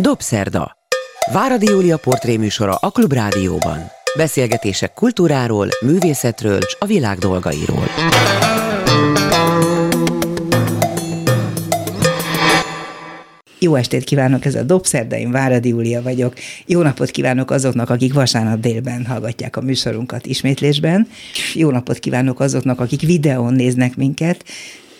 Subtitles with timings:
[0.00, 0.76] Dobszerda.
[1.32, 3.78] Váradi Júlia portréműsora a Klubrádióban.
[4.16, 7.84] Beszélgetések kultúráról, művészetről és a világ dolgairól.
[13.58, 16.34] Jó estét kívánok, ez a Dobszerda, én Váradi Júlia vagyok.
[16.66, 21.08] Jó napot kívánok azoknak, akik vasárnap délben hallgatják a műsorunkat ismétlésben.
[21.54, 24.44] Jó napot kívánok azoknak, akik videón néznek minket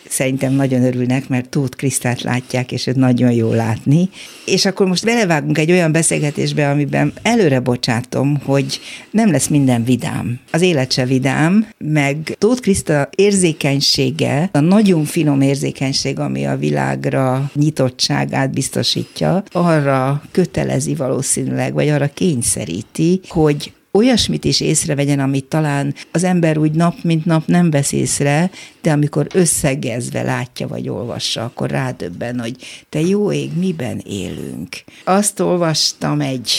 [0.08, 4.08] szerintem nagyon örülnek, mert Tóth Krisztát látják, és őt nagyon jó látni.
[4.46, 10.38] És akkor most belevágunk egy olyan beszélgetésbe, amiben előre bocsátom, hogy nem lesz minden vidám.
[10.52, 17.50] Az élet se vidám, meg Tóth Kriszta érzékenysége, a nagyon finom érzékenység, ami a világra
[17.54, 26.24] nyitottságát biztosítja, arra kötelezi valószínűleg, vagy arra kényszeríti, hogy olyasmit is észrevegyen, amit talán az
[26.24, 28.50] ember úgy nap mint nap nem vesz észre,
[28.82, 32.56] de amikor összegezve látja vagy olvassa, akkor rádöbben, hogy
[32.88, 34.68] te jó ég, miben élünk.
[35.04, 36.50] Azt olvastam egy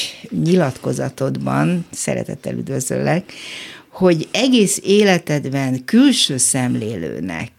[0.44, 3.34] nyilatkozatodban, szeretettel üdvözöllek,
[3.90, 7.52] hogy egész életedben külső szemlélőnek,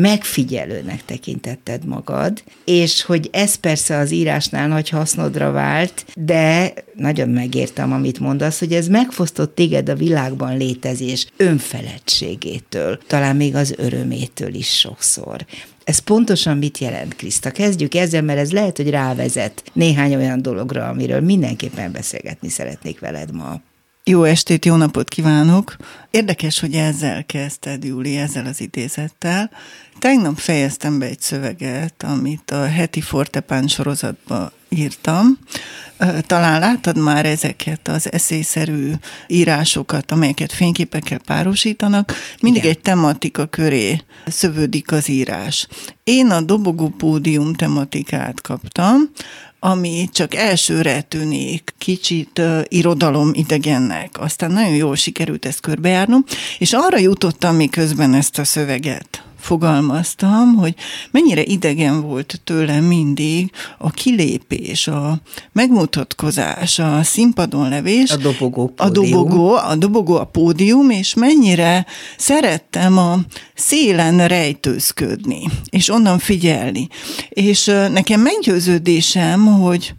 [0.00, 7.92] megfigyelőnek tekintetted magad, és hogy ez persze az írásnál nagy hasznodra vált, de nagyon megértem,
[7.92, 14.78] amit mondasz, hogy ez megfosztott téged a világban létezés önfeledtségétől, talán még az örömétől is
[14.78, 15.46] sokszor.
[15.84, 17.50] Ez pontosan mit jelent, Kriszta?
[17.50, 23.32] Kezdjük ezzel, mert ez lehet, hogy rávezet néhány olyan dologra, amiről mindenképpen beszélgetni szeretnék veled
[23.32, 23.60] ma.
[24.08, 25.76] Jó estét, jó napot kívánok!
[26.10, 29.50] Érdekes, hogy ezzel kezdted, Júli, ezzel az idézettel.
[29.98, 35.38] Tegnap fejeztem be egy szöveget, amit a heti Fortepán sorozatba írtam.
[36.20, 38.92] Talán láttad már ezeket az eszélyszerű
[39.26, 42.12] írásokat, amelyeket fényképekkel párosítanak.
[42.40, 42.74] Mindig Igen.
[42.74, 45.68] egy tematika köré szövődik az írás.
[46.04, 49.10] Én a dobogó pódium tematikát kaptam,
[49.60, 54.20] ami csak elsőre tűnik kicsit uh, irodalom idegennek.
[54.20, 56.24] Aztán nagyon jól sikerült ezt körbejárnom,
[56.58, 60.74] és arra jutottam miközben ezt a szöveget fogalmaztam, hogy
[61.10, 65.20] mennyire idegen volt tőlem mindig a kilépés, a
[65.52, 68.10] megmutatkozás, a színpadon levés.
[68.10, 68.88] A dobogó pódium.
[68.88, 71.86] A dobogó, a dobogó a pódium, és mennyire
[72.16, 73.18] szerettem a
[73.54, 76.88] szélen rejtőzködni, és onnan figyelni.
[77.28, 79.94] És nekem meggyőződésem, hogy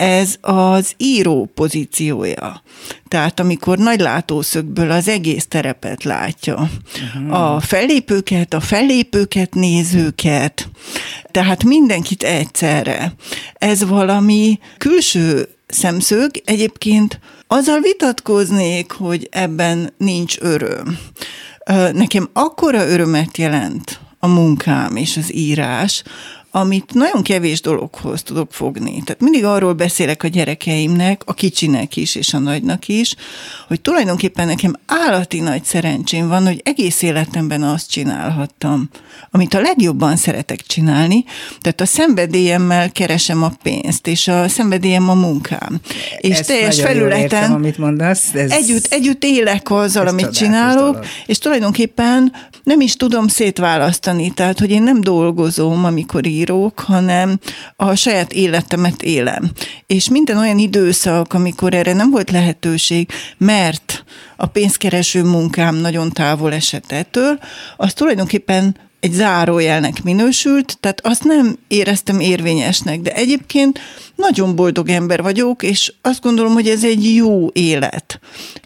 [0.00, 2.62] ez az író pozíciója.
[3.08, 6.70] Tehát amikor nagy látószögből az egész terepet látja.
[7.16, 7.54] Uh-huh.
[7.54, 10.68] A fellépőket, a fellépőket, nézőket,
[11.30, 13.14] tehát mindenkit egyszerre.
[13.54, 20.98] Ez valami külső szemszög, egyébként azzal vitatkoznék, hogy ebben nincs öröm.
[21.92, 26.02] Nekem akkora örömet jelent a munkám és az írás,
[26.50, 29.02] amit nagyon kevés dologhoz tudok fogni.
[29.04, 33.14] Tehát mindig arról beszélek a gyerekeimnek, a kicsinek is és a nagynak is,
[33.68, 38.88] hogy tulajdonképpen nekem állati nagy szerencsém van, hogy egész életemben azt csinálhattam,
[39.30, 41.24] amit a legjobban szeretek csinálni,
[41.60, 45.80] tehát a szenvedélyemmel keresem a pénzt, és a szenvedélyem a munkám.
[46.18, 48.34] És Ezt teljes felületen értem, amit mondasz.
[48.34, 48.50] Ez...
[48.50, 51.04] Együtt, együtt élek azzal, Ez amit csinálok, dolog.
[51.26, 57.38] és tulajdonképpen nem is tudom szétválasztani, tehát hogy én nem dolgozom, amikor ír írok, hanem
[57.76, 59.50] a saját életemet élem.
[59.86, 63.08] És minden olyan időszak, amikor erre nem volt lehetőség,
[63.38, 64.04] mert
[64.36, 67.38] a pénzkereső munkám nagyon távol esett ettől,
[67.76, 73.80] az tulajdonképpen egy zárójelnek minősült, tehát azt nem éreztem érvényesnek, de egyébként
[74.20, 78.20] nagyon boldog ember vagyok, és azt gondolom, hogy ez egy jó élet.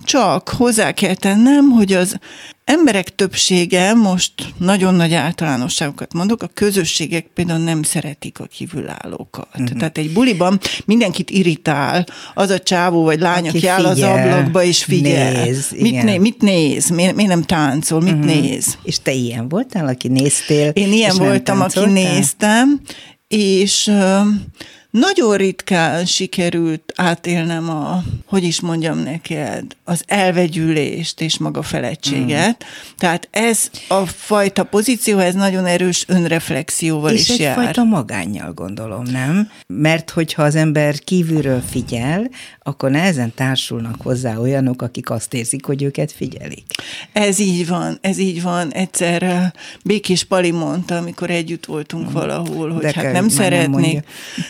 [0.04, 2.18] Csak hozzá kell tennem, hogy az
[2.64, 9.48] emberek többsége, most nagyon nagy általánosságokat mondok, a közösségek például nem szeretik a kívülállókat.
[9.52, 9.78] Uh-huh.
[9.78, 14.62] Tehát egy buliban mindenkit irritál az a csávó vagy lány, aki, aki áll az ablakba
[14.62, 15.44] és figyel.
[15.44, 16.88] Néz, mit, né, mit néz?
[16.88, 18.00] Miért, miért nem táncol?
[18.00, 18.40] Mit uh-huh.
[18.40, 18.78] néz?
[18.82, 20.68] És te ilyen voltál, aki néztél?
[20.68, 22.80] Én ilyen voltam, aki néztem,
[23.28, 23.90] és
[24.98, 32.64] nagyon ritkán sikerült átélnem a, hogy is mondjam neked, az elvegyülést és maga feledtséget.
[32.64, 32.96] Mm.
[32.98, 37.38] Tehát ez a fajta pozíció, ez nagyon erős önreflexióval és is jár.
[37.38, 39.50] És egyfajta magánnyal gondolom, nem?
[39.66, 42.30] Mert hogyha az ember kívülről figyel,
[42.66, 46.64] akkor nehezen társulnak hozzá olyanok, akik azt érzik, hogy őket figyelik.
[47.12, 48.72] Ez így van, ez így van.
[48.72, 49.52] Egyszer
[49.84, 52.12] Békés Pali mondta, amikor együtt voltunk mm.
[52.12, 54.04] valahol, hogy De hát nem szeretnék.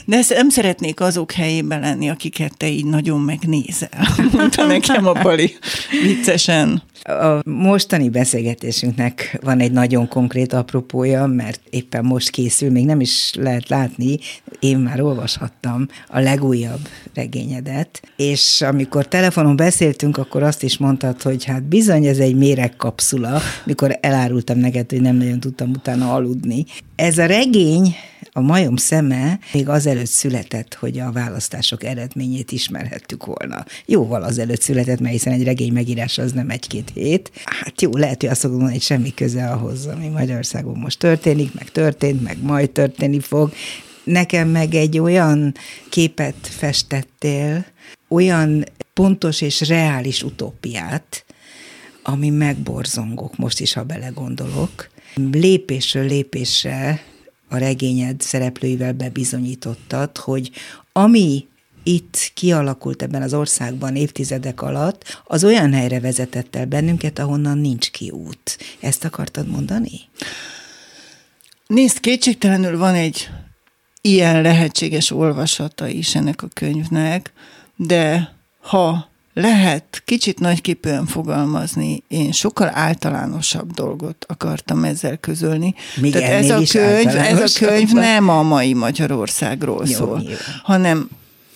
[0.05, 5.12] Nem de nem szeretnék azok helyében lenni, akiket te így nagyon megnézel, mondta nekem a
[5.12, 5.55] Pali
[6.02, 6.82] viccesen.
[7.02, 13.31] A mostani beszélgetésünknek van egy nagyon konkrét apropója, mert éppen most készül, még nem is
[13.34, 14.19] lehet látni,
[14.60, 21.45] én már olvashattam a legújabb regényedet, és amikor telefonon beszéltünk, akkor azt is mondtad, hogy
[21.45, 26.65] hát bizony ez egy méregkapszula, mikor elárultam neked, hogy nem nagyon tudtam utána aludni.
[26.97, 27.95] Ez a regény
[28.37, 33.65] a majom szeme még azelőtt született, hogy a választások eredményét ismerhettük volna.
[33.87, 37.31] Jóval azelőtt született, mert hiszen egy regény megírása az nem egy-két hét.
[37.45, 41.55] Hát jó, lehet, hogy azt fogom mondani, hogy semmi köze ahhoz, ami Magyarországon most történik,
[41.55, 43.53] meg történt, meg majd történni fog.
[44.05, 45.55] Nekem meg egy olyan
[45.89, 47.67] képet festettél,
[48.09, 51.25] olyan pontos és reális utópiát,
[52.03, 54.91] ami megborzongok, most is, ha belegondolok.
[55.33, 57.03] Lépésről lépésre
[57.49, 60.51] a regényed szereplőivel bebizonyítottad, hogy
[60.93, 61.47] ami
[61.83, 67.91] itt kialakult ebben az országban évtizedek alatt, az olyan helyre vezetett el bennünket, ahonnan nincs
[67.91, 68.59] kiút.
[68.81, 70.01] Ezt akartad mondani?
[71.67, 73.29] Nézd, kétségtelenül van egy
[74.06, 77.33] ilyen lehetséges olvasata is ennek a könyvnek,
[77.77, 85.75] de ha lehet kicsit nagyképűen fogalmazni, én sokkal általánosabb dolgot akartam ezzel közölni.
[86.01, 90.61] Még Tehát ez a, könyv, ez a könyv nem a mai Magyarországról Jó, szól, nyilván.
[90.62, 91.09] hanem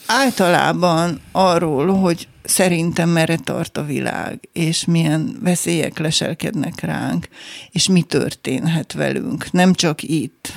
[0.06, 7.28] általában arról, hogy szerintem merre tart a világ, és milyen veszélyek leselkednek ránk,
[7.70, 10.52] és mi történhet velünk, nem csak itt.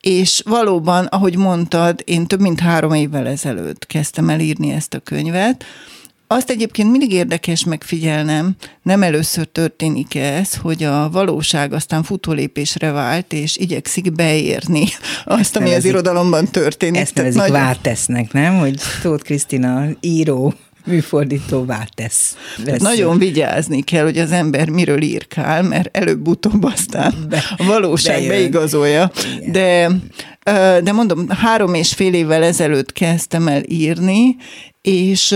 [0.00, 4.98] És valóban, ahogy mondtad, én több mint három évvel ezelőtt kezdtem el írni ezt a
[4.98, 5.64] könyvet,
[6.32, 13.32] azt egyébként mindig érdekes megfigyelnem, nem először történik ez, hogy a valóság aztán futólépésre vált,
[13.32, 14.84] és igyekszik beérni
[15.24, 17.00] azt, ami az irodalomban történik.
[17.00, 17.56] Ezt nevezik nagyon...
[17.56, 18.58] vártesznek, nem?
[18.58, 20.54] Hogy Tóth Krisztina író
[20.86, 22.36] műfordítóvá tesz.
[22.78, 28.28] Nagyon vigyázni kell, hogy az ember miről írkál, mert előbb-utóbb aztán Be, a valóság bejön.
[28.28, 29.10] beigazolja.
[29.46, 29.90] De,
[30.82, 34.36] de mondom, három és fél évvel ezelőtt kezdtem el írni,
[34.82, 35.34] és,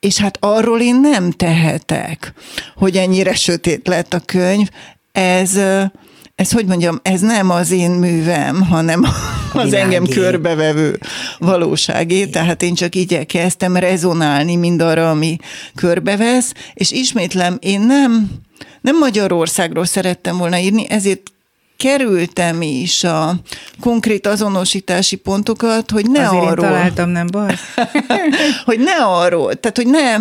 [0.00, 2.32] és hát arról én nem tehetek,
[2.76, 4.68] hogy ennyire sötét lett a könyv.
[5.12, 5.60] Ez,
[6.38, 9.04] ez hogy mondjam, ez nem az én művem, hanem
[9.52, 10.98] az engem körbevevő
[11.38, 15.36] valóságé, tehát én csak igyekeztem rezonálni mindarra, ami
[15.74, 18.30] körbevesz, és ismétlem, én nem,
[18.80, 21.32] nem Magyarországról szerettem volna írni, ezért
[21.76, 23.34] kerültem is a
[23.80, 26.64] konkrét azonosítási pontokat, hogy ne Azért arról...
[26.64, 27.54] Én találtam, nem baj?
[28.64, 30.16] hogy ne arról, tehát hogy ne,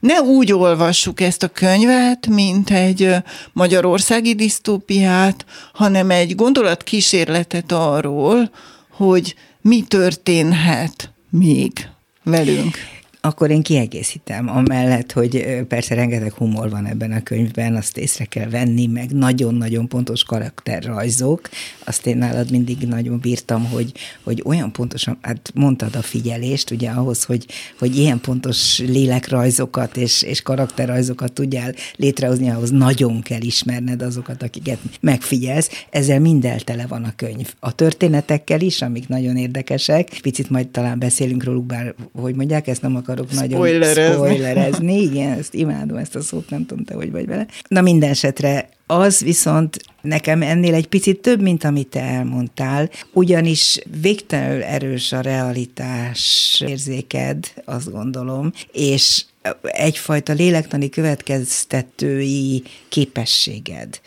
[0.00, 3.14] ne úgy olvassuk ezt a könyvet, mint egy
[3.52, 8.50] magyarországi disztópiát, hanem egy gondolatkísérletet arról,
[8.90, 11.88] hogy mi történhet még
[12.22, 12.78] velünk.
[13.22, 18.48] Akkor én kiegészítem, amellett, hogy persze rengeteg humor van ebben a könyvben, azt észre kell
[18.48, 21.48] venni, meg nagyon-nagyon pontos karakterrajzok.
[21.84, 26.90] Azt én nálad mindig nagyon bírtam, hogy, hogy olyan pontosan, hát mondtad a figyelést, ugye
[26.90, 27.46] ahhoz, hogy,
[27.78, 34.78] hogy ilyen pontos lélekrajzokat és, és karakterrajzokat tudjál létrehozni, ahhoz nagyon kell ismerned azokat, akiket
[35.00, 35.70] megfigyelsz.
[35.90, 37.54] Ezzel minden tele van a könyv.
[37.58, 40.18] A történetekkel is, amik nagyon érdekesek.
[40.22, 43.66] Picit majd talán beszélünk róluk, bár hogy mondják, ezt nem akar akarok nagyon
[44.14, 45.00] spoilerezni.
[45.00, 47.46] Igen, ezt imádom, ezt a szót, nem tudom, te hogy vagy vele.
[47.68, 53.78] Na minden esetre az viszont nekem ennél egy picit több, mint amit te elmondtál, ugyanis
[54.00, 59.24] végtelenül erős a realitás érzéked, azt gondolom, és
[59.62, 64.00] egyfajta lélektani következtetői képességed.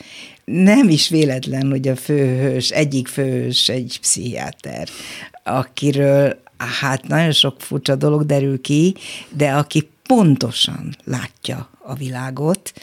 [0.46, 4.88] Nem is véletlen, hogy a főhős, egyik főhős egy pszichiáter,
[5.44, 8.96] akiről hát nagyon sok furcsa dolog derül ki,
[9.30, 12.74] de aki pontosan látja a világot,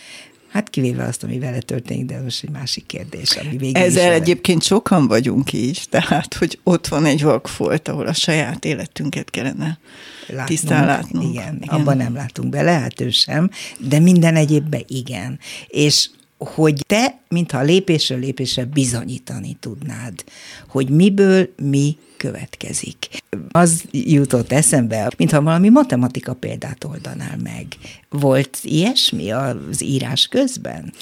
[0.50, 4.62] Hát kivéve azt, ami vele történik, de most egy másik kérdés, ami végül Ezzel egyébként
[4.62, 9.78] sokan vagyunk így, tehát, hogy ott van egy vakfolt, ahol a saját életünket kellene
[10.26, 11.32] látnunk, tisztán látnunk.
[11.32, 15.38] Igen, igen, abban nem látunk bele, hát ő sem, de minden egyébben igen.
[15.68, 20.24] És hogy te, mintha lépésről lépésre bizonyítani tudnád,
[20.68, 23.08] hogy miből mi következik.
[23.50, 27.66] Az jutott eszembe, mintha valami matematika példát oldanál meg.
[28.08, 30.92] Volt ilyesmi az írás közben?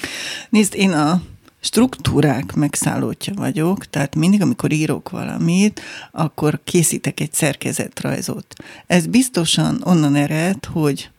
[0.49, 1.21] Nézd, én a
[1.59, 8.53] struktúrák megszállótja vagyok, tehát mindig, amikor írok valamit, akkor készítek egy szerkezetrajzot.
[8.87, 11.09] Ez biztosan onnan ered, hogy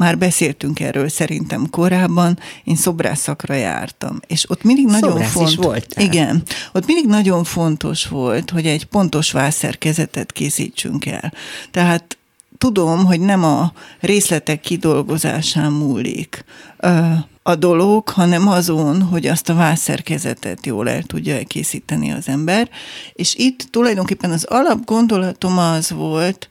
[0.00, 5.52] már beszéltünk erről szerintem korábban, én szobrászakra jártam, és ott mindig nagyon Szobrász fontos.
[5.52, 6.04] is voltál.
[6.04, 6.42] Igen,
[6.72, 11.32] ott mindig nagyon fontos volt, hogy egy pontos vászszerkezetet készítsünk el.
[11.70, 12.18] Tehát
[12.58, 16.44] tudom, hogy nem a részletek kidolgozásán múlik
[17.42, 22.68] a dolog, hanem azon, hogy azt a vászszerkezetet jól el tudja elkészíteni az ember.
[23.12, 26.48] És itt tulajdonképpen az alapgondolatom az volt,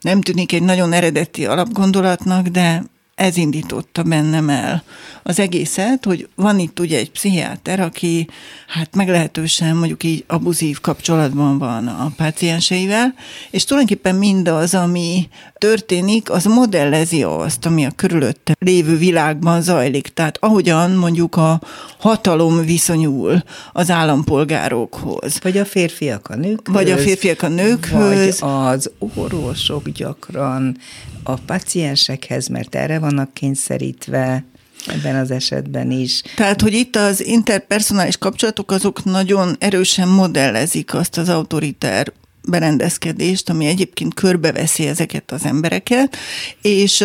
[0.00, 2.82] nem tűnik egy nagyon eredeti alapgondolatnak, de
[3.20, 4.82] ez indította bennem el
[5.22, 8.28] az egészet, hogy van itt ugye egy pszichiáter, aki
[8.66, 13.14] hát meglehetősen mondjuk így abuzív kapcsolatban van a pácienseivel,
[13.50, 20.08] és tulajdonképpen mindaz, ami történik, az modellezi azt, ami a körülötte lévő világban zajlik.
[20.08, 21.60] Tehát ahogyan mondjuk a
[21.98, 25.40] hatalom viszonyul az állampolgárokhoz.
[25.42, 26.74] Vagy a férfiak a nőkhöz.
[26.74, 28.40] Vagy a férfiak a nőkhöz.
[28.40, 30.76] Vagy az orvosok gyakran
[31.22, 34.44] a paciensekhez, mert erre vannak kényszerítve
[34.86, 36.22] ebben az esetben is.
[36.36, 42.12] Tehát, hogy itt az interpersonális kapcsolatok azok nagyon erősen modellezik azt az autoriter
[42.48, 46.16] berendezkedést, ami egyébként körbeveszi ezeket az embereket,
[46.62, 47.04] és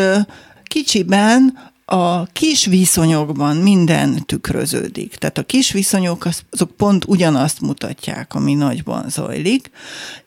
[0.63, 5.15] kicsiben a kis viszonyokban minden tükröződik.
[5.15, 9.69] Tehát a kis viszonyok azok pont ugyanazt mutatják, ami nagyban zajlik,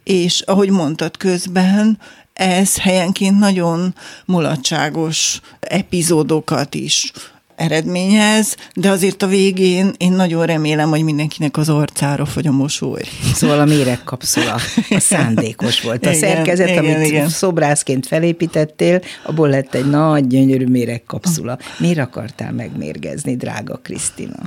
[0.04, 1.98] és ahogy mondtad közben,
[2.38, 7.12] ez helyenként nagyon mulatságos epizódokat is
[7.56, 13.02] eredményez, de azért a végén én nagyon remélem, hogy mindenkinek az arcára fogy a mosoly.
[13.34, 14.54] Szóval a méregkapszula
[14.90, 16.06] a szándékos volt.
[16.06, 17.28] A igen, szerkezet, igen, amit igen.
[17.28, 21.58] szobrászként felépítettél, abból lett egy nagy, gyönyörű méregkapszula.
[21.78, 24.38] Miért akartál megmérgezni, drága Krisztina?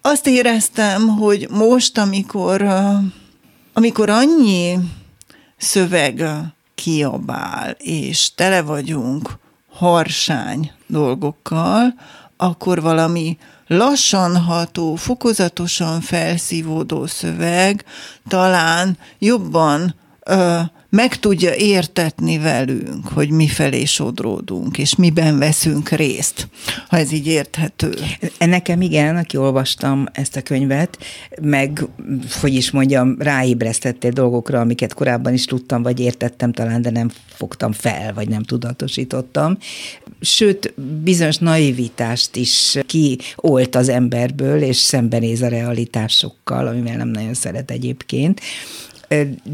[0.00, 2.66] Azt éreztem, hogy most, amikor,
[3.72, 4.78] amikor annyi
[5.56, 6.24] szöveg
[6.80, 9.38] kiabál, és tele vagyunk
[9.70, 11.94] harsány dolgokkal,
[12.36, 17.84] akkor valami lassan ható, fokozatosan felszívódó szöveg
[18.28, 19.94] talán jobban
[20.24, 20.60] ö,
[20.90, 26.48] meg tudja értetni velünk, hogy mi felé sodródunk, és miben veszünk részt,
[26.88, 27.94] ha ez így érthető.
[28.38, 30.98] Nekem igen, aki olvastam ezt a könyvet,
[31.42, 31.84] meg,
[32.40, 37.72] hogy is mondjam, ráébresztettél dolgokra, amiket korábban is tudtam, vagy értettem talán, de nem fogtam
[37.72, 39.58] fel, vagy nem tudatosítottam.
[40.20, 47.70] Sőt, bizonyos naivitást is kiolt az emberből, és szembenéz a realitásokkal, amivel nem nagyon szeret
[47.70, 48.40] egyébként.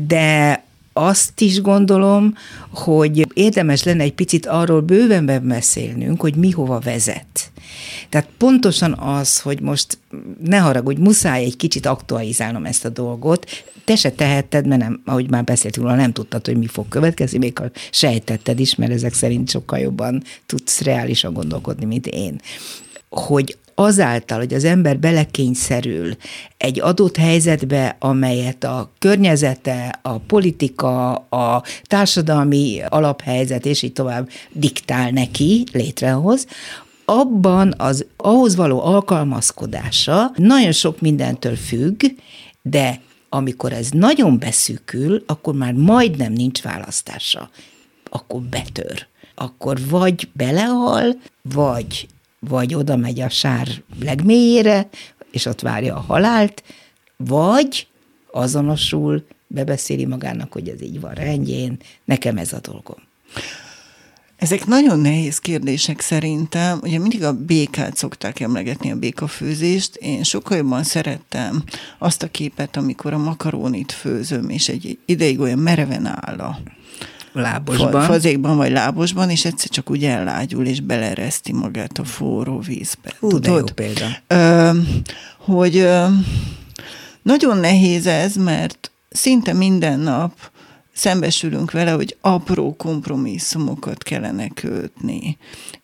[0.06, 0.64] De
[0.96, 2.34] azt is gondolom,
[2.70, 7.50] hogy érdemes lenne egy picit arról bővenben beszélnünk, hogy mi hova vezet.
[8.08, 9.98] Tehát pontosan az, hogy most
[10.44, 13.46] ne haragudj, muszáj egy kicsit aktualizálnom ezt a dolgot,
[13.84, 17.38] te se tehetted, mert nem, ahogy már beszéltünk róla, nem tudtad, hogy mi fog következni,
[17.38, 22.40] még ha sejtetted is, mert ezek szerint sokkal jobban tudsz reálisan gondolkodni, mint én.
[23.08, 26.16] Hogy azáltal, hogy az ember belekényszerül
[26.56, 35.10] egy adott helyzetbe, amelyet a környezete, a politika, a társadalmi alaphelyzet, és így tovább diktál
[35.10, 36.46] neki, létrehoz,
[37.04, 42.04] abban az ahhoz való alkalmazkodása nagyon sok mindentől függ,
[42.62, 47.50] de amikor ez nagyon beszűkül, akkor már majdnem nincs választása.
[48.10, 49.06] Akkor betör.
[49.34, 52.08] Akkor vagy belehal, vagy
[52.48, 53.68] vagy oda megy a sár
[54.00, 54.88] legmélyére,
[55.30, 56.62] és ott várja a halált,
[57.16, 57.86] vagy
[58.32, 62.98] azonosul, bebeszéli magának, hogy ez így van rendjén, nekem ez a dolgom.
[64.36, 66.78] Ezek nagyon nehéz kérdések szerintem.
[66.82, 69.96] Ugye mindig a békát szokták emlegetni, a békafőzést.
[69.96, 71.64] Én sokkal jobban szerettem
[71.98, 76.58] azt a képet, amikor a makarónit főzöm, és egy ideig olyan mereven áll a
[77.36, 78.02] lábosban.
[78.02, 83.12] Fazékban vagy lábosban, és egyszer csak úgy ellágyul, és belereszti magát a forró vízbe.
[83.20, 83.58] Hú, Tudod?
[83.58, 84.06] jó példa.
[84.26, 84.70] Ö,
[85.38, 86.06] hogy ö,
[87.22, 90.32] nagyon nehéz ez, mert szinte minden nap
[90.92, 95.36] szembesülünk vele, hogy apró kompromisszumokat kellene kötni.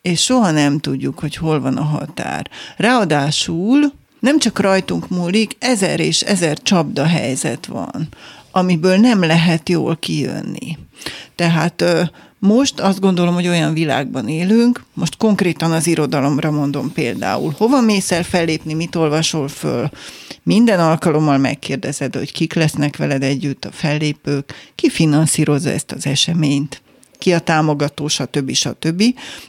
[0.02, 2.50] És soha nem tudjuk, hogy hol van a határ.
[2.76, 8.08] Ráadásul nem csak rajtunk múlik, ezer és ezer csapda helyzet van,
[8.52, 10.78] amiből nem lehet jól kijönni.
[11.34, 11.84] Tehát
[12.38, 18.10] most azt gondolom, hogy olyan világban élünk, most konkrétan az irodalomra mondom például, hova mész
[18.10, 19.90] el fellépni, mit olvasol föl,
[20.42, 26.82] minden alkalommal megkérdezed, hogy kik lesznek veled együtt a fellépők, ki finanszírozza ezt az eseményt,
[27.18, 28.52] ki a támogató, stb.
[28.52, 29.02] stb.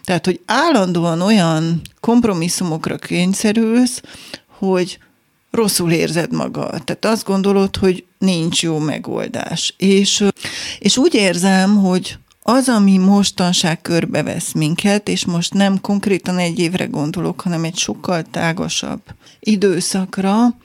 [0.03, 4.01] Tehát, hogy állandóan olyan kompromisszumokra kényszerülsz,
[4.47, 4.97] hogy
[5.53, 6.83] rosszul érzed magad.
[6.83, 9.73] Tehát azt gondolod, hogy nincs jó megoldás.
[9.77, 10.23] És,
[10.79, 16.85] és úgy érzem, hogy az, ami mostanság körbevesz minket, és most nem konkrétan egy évre
[16.85, 19.01] gondolok, hanem egy sokkal tágasabb
[19.39, 20.55] időszakra,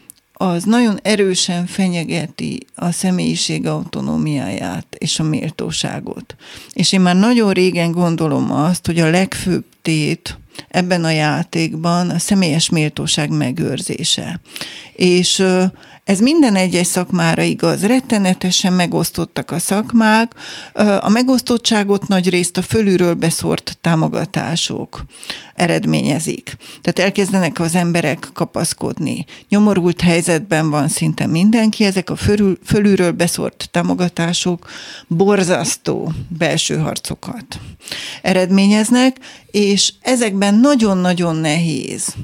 [0.40, 6.36] az nagyon erősen fenyegeti a személyiség autonómiáját és a méltóságot.
[6.72, 10.38] És én már nagyon régen gondolom azt, hogy a legfőbb tét
[10.68, 14.40] ebben a játékban a személyes méltóság megőrzése.
[14.92, 15.44] És
[16.08, 17.86] ez minden egyes szakmára igaz.
[17.86, 20.32] Rettenetesen megosztottak a szakmák.
[21.00, 25.04] A megosztottságot nagy részt a fölülről beszort támogatások
[25.54, 26.56] eredményezik.
[26.80, 29.24] Tehát elkezdenek az emberek kapaszkodni.
[29.48, 34.70] Nyomorult helyzetben van szinte mindenki, ezek a fölül, fölülről beszort támogatások
[35.06, 37.60] borzasztó belső harcokat
[38.22, 39.16] eredményeznek,
[39.50, 42.14] és ezekben nagyon-nagyon nehéz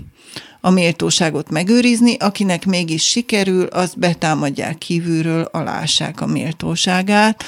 [0.65, 7.45] a méltóságot megőrizni, akinek mégis sikerül, azt betámadják kívülről, alássák a méltóságát.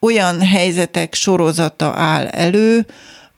[0.00, 2.86] Olyan helyzetek sorozata áll elő,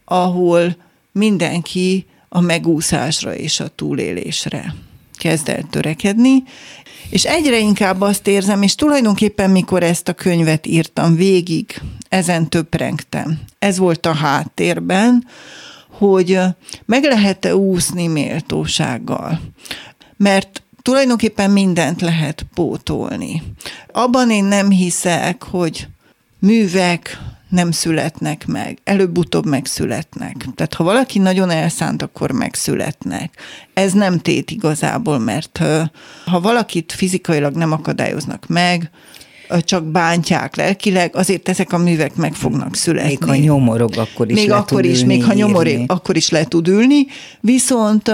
[0.05, 0.77] ahol
[1.13, 4.75] mindenki a megúszásra és a túlélésre
[5.19, 6.43] kezd el törekedni,
[7.11, 13.41] és egyre inkább azt érzem, és tulajdonképpen mikor ezt a könyvet írtam végig, ezen töprengtem.
[13.59, 15.27] Ez volt a háttérben,
[15.99, 16.41] hogy
[16.85, 19.41] meg lehet-e úszni méltósággal.
[20.17, 23.43] Mert tulajdonképpen mindent lehet pótolni.
[23.93, 25.89] Abban én nem hiszek, hogy
[26.39, 30.47] művek nem születnek meg, előbb-utóbb megszületnek.
[30.55, 33.35] Tehát ha valaki nagyon elszánt, akkor megszületnek.
[33.75, 35.61] Ez nem tét igazából, mert
[36.27, 38.91] ha valakit fizikailag nem akadályoznak meg,
[39.65, 43.09] csak bántják lelkileg, azért ezek a művek meg fognak születni.
[43.09, 45.85] Még ha nyomorog, akkor is még le akkor tud is, ülni, még ha nyomorog, írni.
[45.87, 47.07] akkor is le tud ülni,
[47.41, 48.09] viszont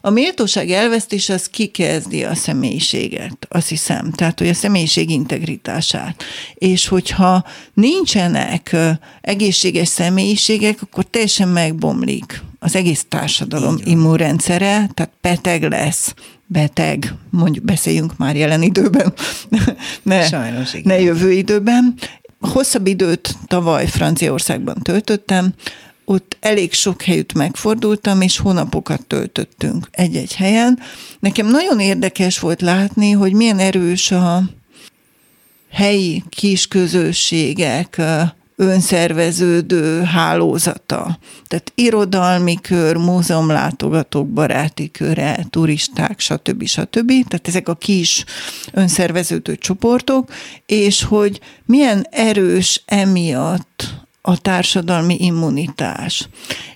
[0.00, 6.22] a méltóság elvesztés az kikezdi a személyiséget, azt hiszem, tehát hogy a személyiség integritását.
[6.54, 8.76] És hogyha nincsenek
[9.20, 16.14] egészséges személyiségek, akkor teljesen megbomlik az egész társadalom immunrendszere, tehát beteg lesz,
[16.50, 19.12] beteg, mondjuk beszéljünk már jelen időben,
[20.02, 20.96] ne, Sajnos, igen.
[20.96, 21.94] ne jövő időben.
[22.40, 25.54] Hosszabb időt tavaly Franciaországban töltöttem,
[26.04, 30.78] ott elég sok helyütt megfordultam, és hónapokat töltöttünk egy-egy helyen.
[31.18, 34.42] Nekem nagyon érdekes volt látni, hogy milyen erős a
[35.70, 38.00] helyi kis közösségek
[38.60, 41.18] önszerveződő hálózata.
[41.46, 46.66] Tehát irodalmi kör, múzeumlátogatók, baráti köre, turisták, stb.
[46.66, 47.06] stb.
[47.06, 48.24] Tehát ezek a kis
[48.72, 50.30] önszerveződő csoportok,
[50.66, 56.28] és hogy milyen erős emiatt a társadalmi immunitás.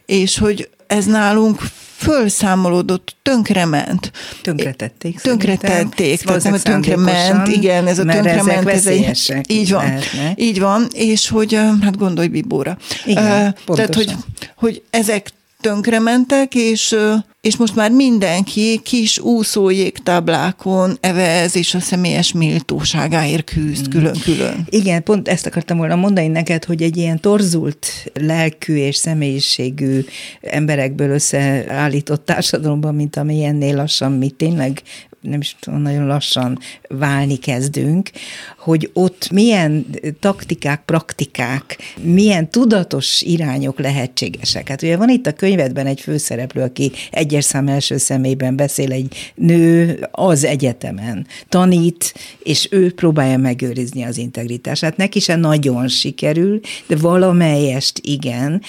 [0.07, 1.61] És hogy ez nálunk
[2.03, 4.11] fölszámolódott, tönkrement.
[4.43, 5.21] Tönkretették.
[5.21, 8.69] Tönkretették, tehát nem a tönkrement, igen, ez a tönkrement.
[8.69, 10.41] ez egy, így van, lehetnek.
[10.41, 12.77] így van, és hogy, hát gondolj Bibóra.
[13.05, 14.15] Igen, Ö, Tehát, hogy,
[14.57, 15.31] hogy ezek
[15.63, 16.97] tönkrementek, és,
[17.41, 24.67] és most már mindenki kis úszójégtáblákon evez, és a személyes méltóságáért küzd külön-külön.
[24.69, 30.05] Igen, pont ezt akartam volna mondani neked, hogy egy ilyen torzult lelkű és személyiségű
[30.41, 34.83] emberekből összeállított társadalomban, mint amilyennél lassan mi tényleg
[35.23, 36.59] nem is tudom, nagyon lassan
[36.89, 38.11] válni kezdünk,
[38.59, 39.87] hogy ott milyen
[40.21, 44.69] taktikák, praktikák, milyen tudatos irányok lehetségesek.
[44.69, 49.33] Hát ugye van itt a könyvedben egy főszereplő, aki egyes szám első személyben beszél egy
[49.35, 54.97] nő az egyetemen, tanít, és ő próbálja megőrizni az integritását.
[54.97, 58.63] Neki se nagyon sikerül, de valamelyest igen,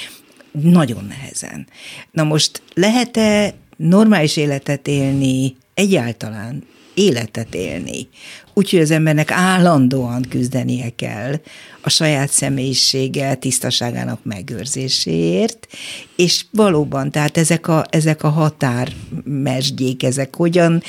[0.52, 1.68] nagyon nehezen.
[2.12, 8.07] Na most lehet-e normális életet élni, egyáltalán életet élni,
[8.53, 11.39] úgyhogy az embernek állandóan küzdenie kell
[11.81, 15.67] a saját személyisége tisztaságának megőrzéséért,
[16.15, 20.83] és valóban, tehát ezek a, ezek a határmesdjék, ezek hogyan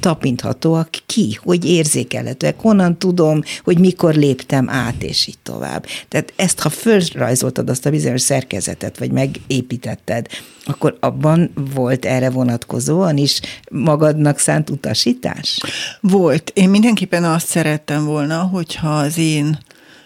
[0.00, 5.86] tapinthatóak ki, hogy érzékelhetőek, honnan tudom, hogy mikor léptem át, és így tovább.
[6.08, 10.26] Tehát ezt, ha fölrajzoltad azt a bizonyos szerkezetet, vagy megépítetted,
[10.64, 15.60] akkor abban volt erre vonatkozóan is magadnak szánt utasítás?
[16.00, 16.50] Volt.
[16.54, 19.58] Én mindenképpen azt szerettem volna, hogyha az én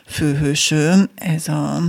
[0.06, 1.82] főhősöm, ez a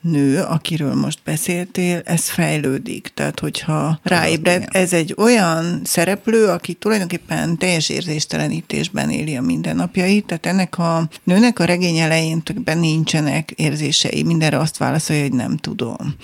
[0.00, 3.10] nő, akiről most beszéltél, ez fejlődik.
[3.14, 10.46] Tehát, hogyha ráébred, ez egy olyan szereplő, aki tulajdonképpen teljes érzéstelenítésben éli a mindennapjait, tehát
[10.46, 16.14] ennek a nőnek a regény elején nincsenek érzései, mindenre azt válaszolja, hogy nem tudom.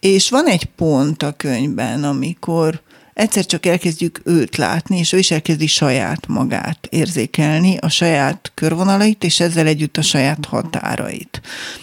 [0.00, 2.80] És van egy pont a könyvben, amikor
[3.16, 9.24] egyszer csak elkezdjük őt látni, és ő is elkezdi saját magát érzékelni, a saját körvonalait,
[9.24, 11.40] és ezzel együtt a saját határait.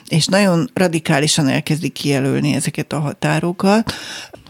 [0.07, 3.93] És nagyon radikálisan elkezdi kijelölni ezeket a határokat,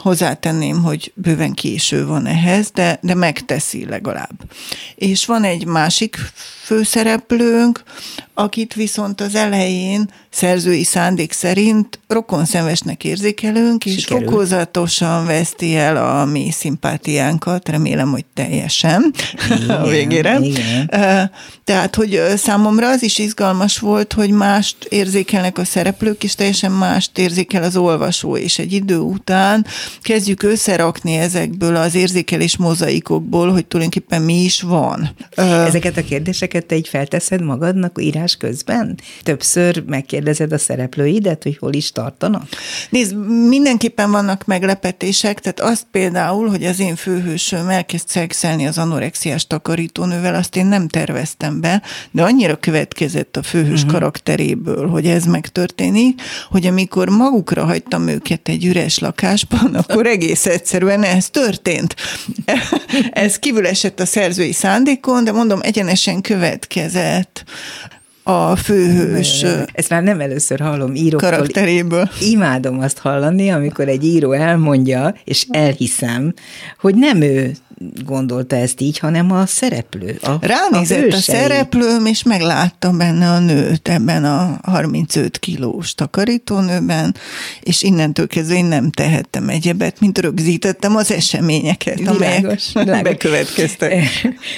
[0.04, 4.52] Hozzátenném, hogy bőven késő van ehhez, de, de megteszi legalább.
[4.96, 6.16] És van egy másik
[6.64, 7.84] főszereplőnk,
[8.34, 14.28] akit viszont az elején szerzői szándék szerint rokonszenvesnek érzékelünk, és Sikerül.
[14.28, 19.14] fokozatosan veszti el a mi szimpátiánkat, remélem, hogy teljesen
[19.50, 20.40] igen, a végére.
[20.40, 20.90] Igen.
[21.64, 27.18] Tehát, hogy számomra az is izgalmas volt, hogy mást érzékelnek a szereplők, és teljesen mást
[27.18, 29.66] érzékel az olvasó, és egy idő után
[30.02, 35.16] kezdjük összerakni ezekből az érzékelés mozaikokból, hogy tulajdonképpen mi is van.
[35.36, 39.00] Ezeket a kérdéseket te így felteszed magadnak írás közben?
[39.24, 42.48] Többször megkérdezed a szereplőidet, hogy hol is tartanak?
[42.90, 43.16] Nézd,
[43.48, 50.36] mindenképpen vannak meglepetések, tehát azt például, hogy az én főhősöm elkezd szexelni az anorexiás takarítónővel,
[50.36, 51.82] azt én nem terveztem be,
[52.12, 53.92] de annyira következett a főhős uh-huh.
[53.92, 61.04] karakteréből, hogy ez megtörténik, hogy amikor magukra hagytam őket egy üres lakásban, akkor egész egyszerűen
[61.04, 61.96] ez történt.
[63.26, 67.44] ez kívül esett a szerzői szándékon, de mondom, egyenesen következett
[68.24, 69.46] a főhős.
[69.74, 71.30] Ezt már nem először hallom íróktól.
[71.30, 72.10] Karakteréből.
[72.20, 76.34] Imádom azt hallani, amikor egy író elmondja, és elhiszem,
[76.80, 77.52] hogy nem ő
[78.06, 80.20] gondolta ezt így, hanem a szereplő.
[80.22, 87.16] A, Ránézett a, a szereplőm, és meglátta benne a nőt ebben a 35 kilós takarítónőben,
[87.62, 93.04] és innentől kezdve én nem tehettem egyebet, mint rögzítettem az eseményeket, világos, amelyek világos.
[93.04, 94.04] bekövetkeztek.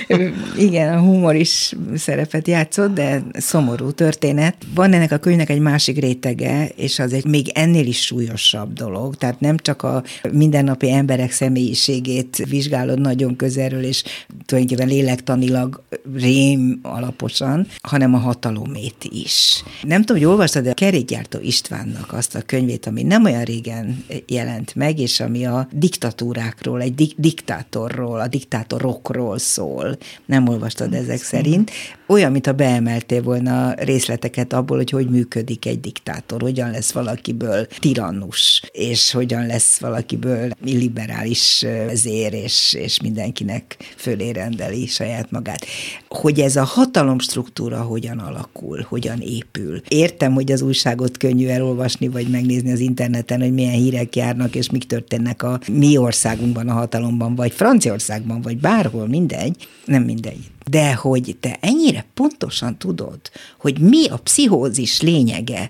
[0.57, 3.23] Igen, a humor is szerepet játszott, de
[3.55, 4.55] szomorú történet.
[4.73, 9.15] Van ennek a könyvnek egy másik rétege, és az egy még ennél is súlyosabb dolog,
[9.15, 14.03] tehát nem csak a mindennapi emberek személyiségét vizsgálod nagyon közelről, és
[14.45, 15.83] tulajdonképpen lélektanilag
[16.15, 19.63] rém alaposan, hanem a hatalomét is.
[19.81, 24.05] Nem tudom, hogy olvastad, de a kerékgyártó Istvánnak azt a könyvét, ami nem olyan régen
[24.27, 29.97] jelent meg, és ami a diktatúrákról, egy dik- diktátorról, a diktátorokról szól.
[30.25, 31.71] Nem olvastad ezek szerint.
[32.07, 33.44] Olyan, mint a beemeltél volna
[33.77, 40.49] részleteket abból, hogy hogy működik egy diktátor, hogyan lesz valakiből tirannus, és hogyan lesz valakiből
[40.63, 45.65] illiberális zér, és, és mindenkinek fölé rendeli saját magát.
[46.07, 49.81] Hogy ez a hatalomstruktúra hogyan alakul, hogyan épül.
[49.87, 54.69] Értem, hogy az újságot könnyű elolvasni, vagy megnézni az interneten, hogy milyen hírek járnak, és
[54.69, 60.53] mik történnek a mi országunkban, a hatalomban, vagy Franciaországban, vagy bárhol, mindegy, nem mindegy.
[60.69, 63.19] De hogy te ennyire pontosan tudod,
[63.57, 65.69] hogy mi a pszichózis lényege,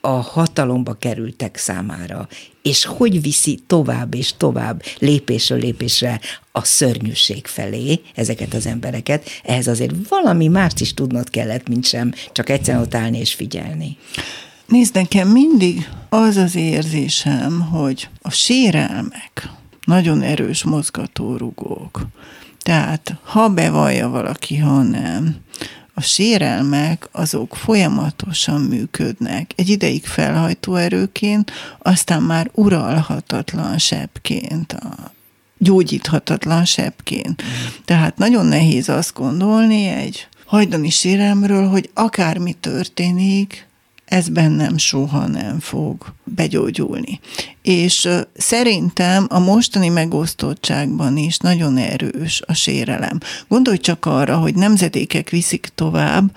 [0.00, 2.28] a hatalomba kerültek számára,
[2.62, 6.20] és hogy viszi tovább és tovább lépésről lépésre
[6.52, 12.12] a szörnyűség felé ezeket az embereket, ehhez azért valami mást is tudnod kellett, mint sem
[12.32, 13.96] csak egyszerűen ott állni és figyelni.
[14.66, 19.50] Nézd, nekem mindig az az érzésem, hogy a sérelmek
[19.84, 22.06] nagyon erős mozgatórugók.
[22.68, 25.36] Tehát ha bevallja valaki, ha nem,
[25.94, 29.50] a sérelmek azok folyamatosan működnek.
[29.56, 35.12] Egy ideig felhajtó erőként, aztán már uralhatatlan sebként, a
[35.58, 37.42] gyógyíthatatlan sebként.
[37.84, 43.66] Tehát nagyon nehéz azt gondolni egy hajdani sérelmről, hogy akármi történik,
[44.04, 47.20] ez bennem soha nem fog begyógyulni.
[47.68, 53.20] És szerintem a mostani megosztottságban is nagyon erős a sérelem.
[53.48, 56.30] Gondolj csak arra, hogy nemzedékek viszik tovább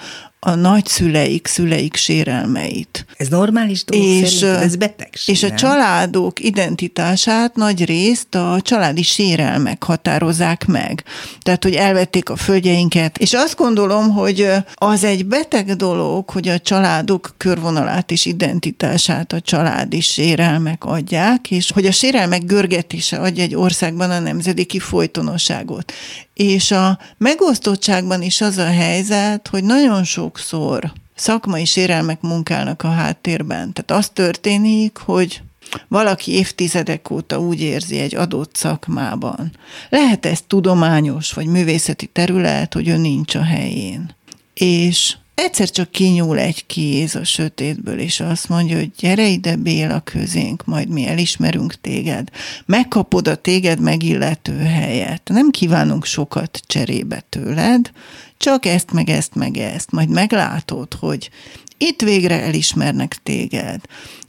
[0.43, 3.05] a nagyszüleik, szüleik sérelmeit.
[3.17, 5.35] Ez normális dolog és, szerint, ez betegség.
[5.35, 11.03] És a családok identitását nagy részt a családi sérelmek határozzák meg.
[11.41, 13.17] Tehát, hogy elvették a földjeinket.
[13.17, 19.41] És azt gondolom, hogy az egy beteg dolog, hogy a családok körvonalát és identitását a
[19.41, 25.91] családi sérelmek adják, és hogy a sérelmek görgetése adja egy országban a nemzedéki folytonosságot.
[26.33, 33.73] És a megosztottságban is az a helyzet, hogy nagyon sokszor szakmai sérelmek munkálnak a háttérben.
[33.73, 35.41] Tehát az történik, hogy
[35.87, 39.51] valaki évtizedek óta úgy érzi egy adott szakmában.
[39.89, 44.15] Lehet ez tudományos vagy művészeti terület, hogy ő nincs a helyén.
[44.53, 49.99] És egyszer csak kinyúl egy kéz a sötétből, és azt mondja, hogy gyere ide Béla
[49.99, 52.29] közénk, majd mi elismerünk téged.
[52.65, 55.21] Megkapod a téged megillető helyet.
[55.29, 57.91] Nem kívánunk sokat cserébe tőled,
[58.37, 59.91] csak ezt, meg ezt, meg ezt.
[59.91, 61.29] Majd meglátod, hogy
[61.77, 63.81] itt végre elismernek téged.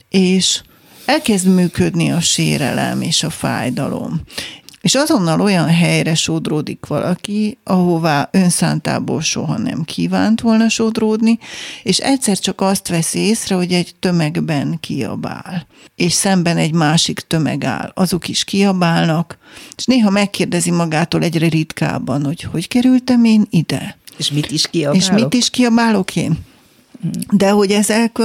[0.09, 0.61] És
[1.05, 4.21] elkezd működni a sérelem és a fájdalom.
[4.83, 11.39] És azonnal olyan helyre sodródik valaki, ahová önszántából soha nem kívánt volna sodródni,
[11.83, 17.63] és egyszer csak azt veszi észre, hogy egy tömegben kiabál, és szemben egy másik tömeg
[17.63, 17.91] áll.
[17.93, 19.37] Azok is kiabálnak,
[19.75, 23.97] és néha megkérdezi magától egyre ritkábban, hogy hogy kerültem én ide?
[24.17, 25.01] És mit is kiabálok?
[25.01, 26.37] És mit is kiabálok én?
[27.31, 28.19] De hogy ezek,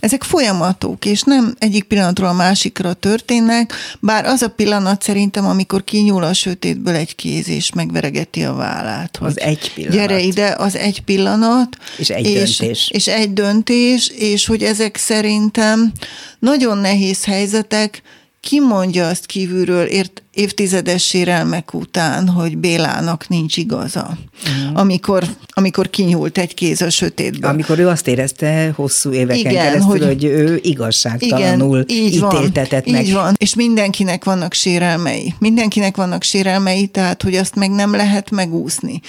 [0.00, 5.84] ezek folyamatok, és nem egyik pillanatról a másikra történnek, bár az a pillanat szerintem, amikor
[5.84, 9.18] kinyúl a sötétből egy kéz, és megveregeti a vállát.
[9.20, 9.96] Az egy pillanat.
[9.96, 11.76] Gyere ide, az egy pillanat.
[11.98, 12.88] És egy és, döntés.
[12.92, 15.92] És egy döntés, és hogy ezek szerintem
[16.38, 18.02] nagyon nehéz helyzetek,
[18.40, 24.80] ki mondja azt kívülről ért, évtizedes sérelmek után, hogy Bélának nincs igaza, uh-huh.
[24.80, 27.50] amikor, amikor kinyúlt egy kéz a sötétből.
[27.50, 32.84] Amikor ő azt érezte hosszú éveken igen, keresztül, hogy, hogy ő igazságtalanul igen, így ítéltetett
[32.84, 33.06] van, meg.
[33.06, 35.34] Így van, és mindenkinek vannak sérelmei.
[35.38, 39.00] Mindenkinek vannak sérelmei, tehát hogy azt meg nem lehet megúszni.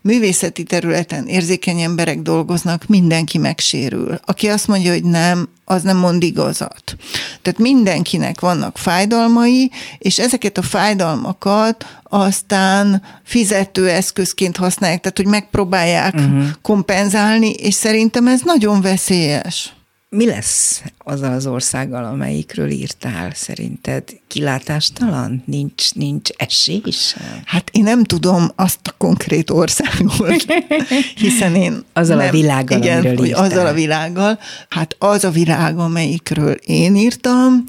[0.00, 4.20] Művészeti területen érzékeny emberek dolgoznak, mindenki megsérül.
[4.24, 6.96] Aki azt mondja, hogy nem, az nem mond igazat.
[7.42, 16.44] Tehát mindenkinek vannak fájdalmai, és ezeket a fájdalmakat aztán fizetőeszközként használják, tehát hogy megpróbálják uh-huh.
[16.62, 19.72] kompenzálni, és szerintem ez nagyon veszélyes.
[20.10, 24.04] Mi lesz azzal az országgal, amelyikről írtál, szerinted?
[24.28, 25.42] Kilátástalan?
[25.46, 27.42] Nincs, nincs esély sem?
[27.44, 30.44] Hát én nem tudom azt a konkrét országot,
[31.22, 31.84] hiszen én...
[31.92, 33.44] Azzal nem, a világgal, igen, amiről írtál.
[33.44, 34.38] azzal a világgal.
[34.68, 37.64] Hát az a világ, amelyikről én írtam,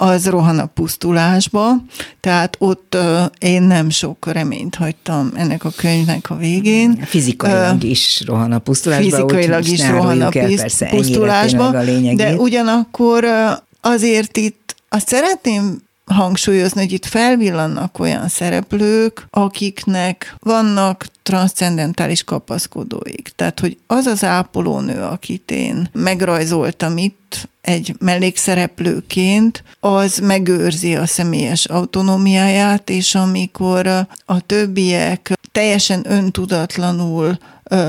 [0.00, 1.74] az rohan a pusztulásba,
[2.20, 7.04] tehát ott uh, én nem sok reményt hagytam ennek a könyvnek a végén.
[7.04, 9.04] Fizikailag uh, is rohan a pusztulásba.
[9.04, 13.30] Fizikailag is rohan a el, persze, pusztulásba, de ugyanakkor uh,
[13.80, 23.32] azért itt azt szeretném hangsúlyozni, hogy itt felvillannak olyan szereplők, akiknek vannak transzcendentális kapaszkodóik.
[23.36, 31.64] Tehát, hogy az az ápolónő, akit én megrajzoltam itt, egy mellékszereplőként, az megőrzi a személyes
[31.64, 33.86] autonómiáját, és amikor
[34.24, 37.38] a többiek teljesen öntudatlanul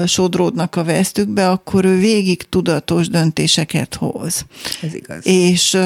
[0.05, 4.45] sodródnak a vesztükbe, akkor ő végig tudatos döntéseket hoz.
[4.81, 5.27] Ez igaz.
[5.27, 5.77] És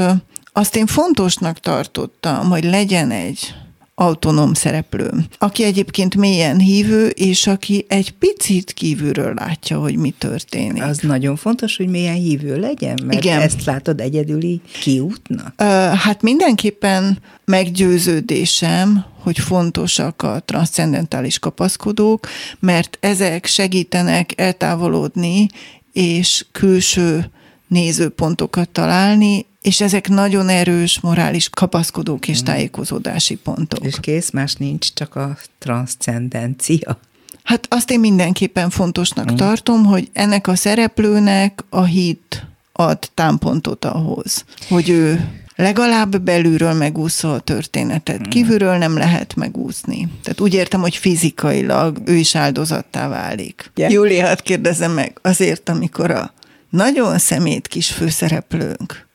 [0.57, 3.55] azt én fontosnak tartottam, hogy legyen egy
[3.95, 10.83] autonóm szereplő, aki egyébként mélyen hívő, és aki egy picit kívülről látja, hogy mi történik.
[10.83, 13.41] Az nagyon fontos, hogy mélyen hívő legyen, mert Igen.
[13.41, 15.61] ezt látod egyedüli kiútnak?
[15.95, 22.27] Hát mindenképpen meggyőződésem, hogy fontosak a transzcendentális kapaszkodók,
[22.59, 25.47] mert ezek segítenek eltávolodni
[25.93, 27.29] és külső
[27.67, 32.45] nézőpontokat találni, és ezek nagyon erős morális kapaszkodók és hmm.
[32.45, 33.85] tájékozódási pontok.
[33.85, 36.99] És kész, más nincs, csak a transzcendencia.
[37.43, 39.35] Hát azt én mindenképpen fontosnak mm.
[39.35, 47.33] tartom, hogy ennek a szereplőnek a hit ad támpontot ahhoz, hogy ő legalább belülről megúszza
[47.33, 48.19] a történetet.
[48.19, 48.29] Mm.
[48.29, 50.07] Kívülről nem lehet megúszni.
[50.23, 53.71] Tehát úgy értem, hogy fizikailag ő is áldozattá válik.
[53.75, 53.91] Yeah.
[53.91, 56.33] Júliát kérdezem meg, azért, amikor a
[56.69, 59.05] nagyon szemét kis főszereplőnk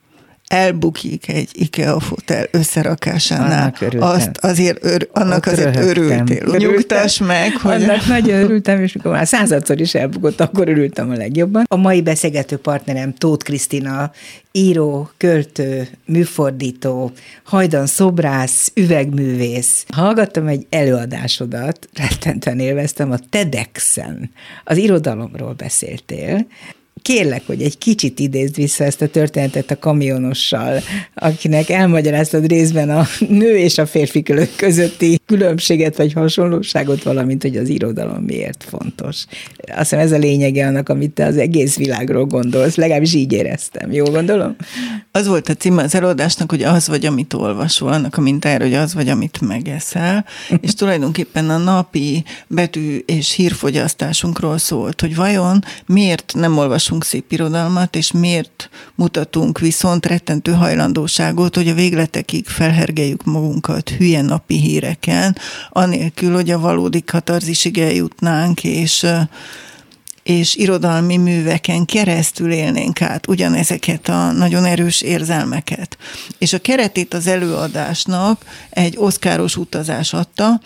[0.51, 3.73] elbukik egy IKEA fotel összerakásánál.
[3.99, 6.37] Azt azért ör, annak Ott azért örültél.
[6.41, 6.69] Örültem.
[6.69, 7.83] Nyugtass meg, hogy...
[7.83, 11.63] Annak nagyon örültem, és mikor már századszor is elbukott, akkor örültem a legjobban.
[11.67, 14.11] A mai beszélgető partnerem Tóth Krisztina,
[14.51, 17.11] író, költő, műfordító,
[17.43, 19.85] hajdan szobrász, üvegművész.
[19.93, 24.31] Hallgattam egy előadásodat, rettentően élveztem, a TEDx-en.
[24.63, 26.45] Az irodalomról beszéltél,
[27.01, 30.79] kérlek, hogy egy kicsit idézd vissza ezt a történetet a kamionossal,
[31.15, 34.23] akinek elmagyaráztad részben a nő és a férfi
[34.55, 39.25] közötti különbséget vagy hasonlóságot, valamint, hogy az irodalom miért fontos.
[39.67, 43.91] Azt hiszem ez a lényege annak, amit te az egész világról gondolsz, legalábbis így éreztem.
[43.91, 44.55] Jó gondolom?
[45.11, 48.73] Az volt a címe az előadásnak, hogy az vagy, amit olvasol, annak a mintájára, hogy
[48.73, 50.25] az vagy, amit megeszel,
[50.61, 57.31] és tulajdonképpen a napi betű és hírfogyasztásunkról szólt, hogy vajon miért nem olvasunk olvasunk szép
[57.31, 65.37] irodalmat, és miért mutatunk viszont rettentő hajlandóságot, hogy a végletekig felhergeljük magunkat hülye napi híreken,
[65.69, 69.05] anélkül, hogy a valódi katarzisig eljutnánk, és
[70.23, 75.97] és irodalmi műveken keresztül élnénk át ugyanezeket a nagyon erős érzelmeket.
[76.37, 80.61] És a keretét az előadásnak egy oszkáros utazás adta,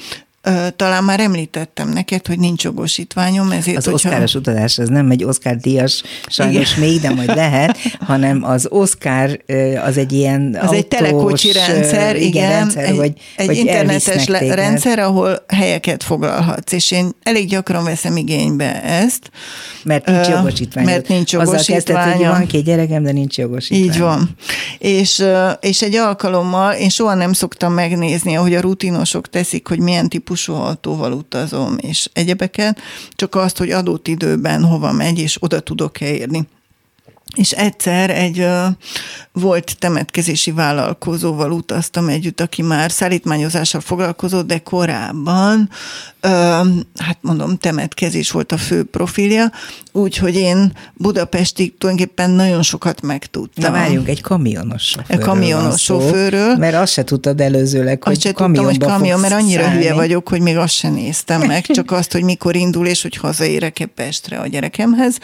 [0.75, 4.09] talán már említettem neked, hogy nincs jogosítványom, ezért, Az hogyha...
[4.09, 6.89] oszkáros utazás, az nem egy Oscar díjas, sajnos Igen.
[6.89, 9.39] még, de majd lehet, hanem az Oscar
[9.85, 13.57] az egy ilyen Az autós, egy telekocsi rendszer, igen, igen rendszer, egy, hogy, egy hogy
[13.57, 19.29] internetes le, rendszer, ahol helyeket foglalhatsz, és én elég gyakran veszem igénybe ezt.
[19.83, 20.85] Mert nincs jogosítvány.
[20.85, 22.15] Mert nincs jogosítvány.
[22.15, 23.83] hogy van két gyerekem, de nincs jogosítvány.
[23.83, 24.35] Így van.
[24.77, 25.23] És,
[25.59, 30.53] és egy alkalommal én soha nem szoktam megnézni, ahogy a rutinosok teszik, hogy milyen típusú
[30.53, 36.47] autóval utazom, és egyebeket, csak azt, hogy adott időben hova megy, és oda tudok-e érni.
[37.35, 38.47] És egyszer egy
[39.31, 45.69] volt temetkezési vállalkozóval utaztam együtt, aki már szállítmányozással foglalkozott, de korábban,
[46.97, 49.51] hát mondom, temetkezés volt a fő profilja,
[49.91, 53.63] úgyhogy én Budapestig tulajdonképpen nagyon sokat megtudtam.
[53.63, 56.55] Na várjunk, egy kamionos sofőrről Egy kamionos sofőrről.
[56.55, 59.77] Mert azt se tudtad előzőleg, hogy azt se tudtam, hogy kamion, mert annyira szállni.
[59.77, 63.15] hülye vagyok, hogy még azt sem néztem meg, csak azt, hogy mikor indul, és hogy
[63.15, 65.17] hazaérek-e Pestre a gyerekemhez.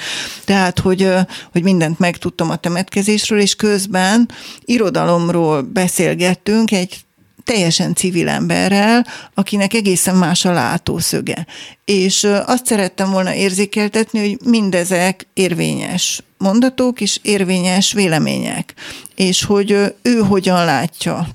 [0.45, 1.09] Tehát, hogy,
[1.51, 4.29] hogy mindent megtudtam a temetkezésről, és közben
[4.65, 6.99] irodalomról beszélgettünk egy
[7.43, 11.45] teljesen civil emberrel, akinek egészen más a látószöge.
[11.85, 18.73] És azt szerettem volna érzékeltetni, hogy mindezek érvényes mondatok és érvényes vélemények,
[19.15, 21.27] és hogy ő hogyan látja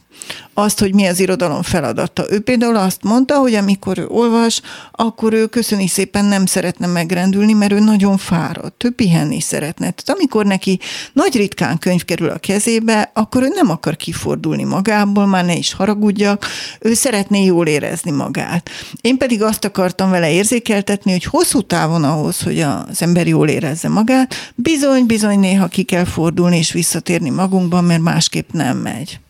[0.59, 2.25] azt, hogy mi az irodalom feladata.
[2.31, 4.61] Ő például azt mondta, hogy amikor ő olvas,
[4.93, 9.91] akkor ő köszöni szépen nem szeretne megrendülni, mert ő nagyon fáradt, ő pihenni szeretne.
[9.91, 10.79] Tehát amikor neki
[11.13, 15.73] nagy ritkán könyv kerül a kezébe, akkor ő nem akar kifordulni magából, már ne is
[15.73, 16.47] haragudjak,
[16.81, 18.71] ő szeretné jól érezni magát.
[19.01, 23.89] Én pedig azt akartam vele érzékeltetni, hogy hosszú távon ahhoz, hogy az ember jól érezze
[23.89, 29.21] magát, bizony-bizony néha ki kell fordulni és visszatérni magunkban, mert másképp nem megy.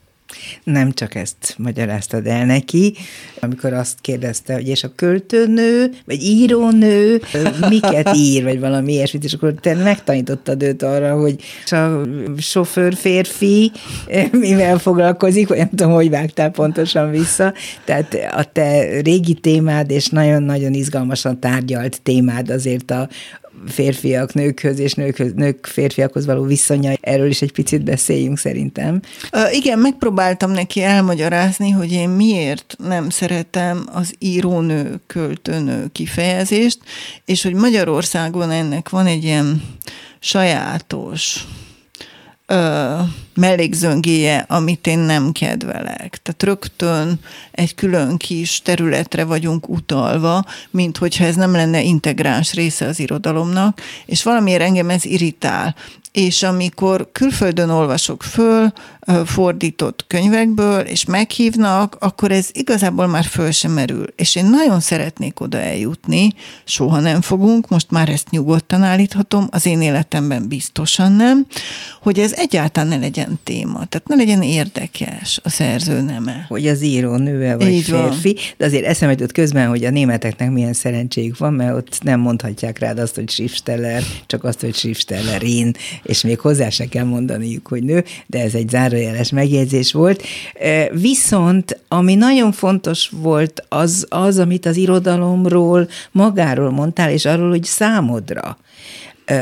[0.65, 2.95] Nem csak ezt magyaráztad el neki,
[3.41, 7.21] amikor azt kérdezte, hogy és a költőnő, vagy írónő
[7.69, 12.01] miket ír, vagy valami ilyesmit, és akkor te megtanítottad őt arra, hogy a
[12.39, 13.73] sofőr férfi
[14.31, 17.55] mivel foglalkozik, vagy nem tudom, hogy vágtál pontosan vissza.
[17.85, 23.09] Tehát a te régi témád, és nagyon-nagyon izgalmasan tárgyalt témád azért a,
[23.67, 26.93] férfiak nőkhöz és nőkhöz, nők férfiakhoz való viszonya.
[27.01, 29.01] Erről is egy picit beszéljünk szerintem.
[29.33, 36.79] Uh, igen, megpróbáltam neki elmagyarázni, hogy én miért nem szeretem az írónő, költőnő kifejezést,
[37.25, 39.63] és hogy Magyarországon ennek van egy ilyen
[40.19, 41.45] sajátos
[42.47, 42.99] ö,
[43.35, 46.19] mellékzöngéje, amit én nem kedvelek.
[46.23, 52.87] Tehát rögtön egy külön kis területre vagyunk utalva, mint hogyha ez nem lenne integráns része
[52.87, 55.75] az irodalomnak, és valamiért engem ez irritál
[56.17, 58.73] és amikor külföldön olvasok föl
[59.25, 64.07] fordított könyvekből, és meghívnak, akkor ez igazából már föl sem merül.
[64.17, 66.33] És én nagyon szeretnék oda eljutni,
[66.65, 71.47] soha nem fogunk, most már ezt nyugodtan állíthatom, az én életemben biztosan nem,
[72.03, 76.45] hogy ez egyáltalán ne legyen téma, tehát ne legyen érdekes a szerző neme.
[76.49, 78.43] Hogy az író nőe vagy Így férfi, van.
[78.57, 82.79] de azért eszembe jutott közben, hogy a németeknek milyen szerencséjük van, mert ott nem mondhatják
[82.79, 87.83] rád azt, hogy Schriftsteller, csak azt, hogy Schriftstellerin, és még hozzá se kell mondaniuk, hogy
[87.83, 90.23] nő, de ez egy zárójeles megjegyzés volt.
[90.93, 97.65] Viszont, ami nagyon fontos volt, az, az, amit az irodalomról magáról mondtál, és arról, hogy
[97.65, 98.59] számodra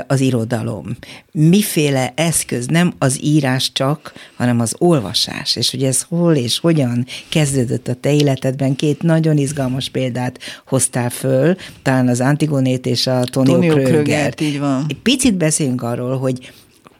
[0.06, 0.96] az irodalom.
[1.32, 7.06] Miféle eszköz, nem az írás csak, hanem az olvasás, és hogy ez hol és hogyan
[7.28, 8.76] kezdődött a te életedben.
[8.76, 14.40] Két nagyon izgalmas példát hoztál föl, talán az Antigonét és a Tonio, Tonio Krögert.
[14.40, 14.86] így van.
[15.02, 16.52] Picit beszéljünk arról, hogy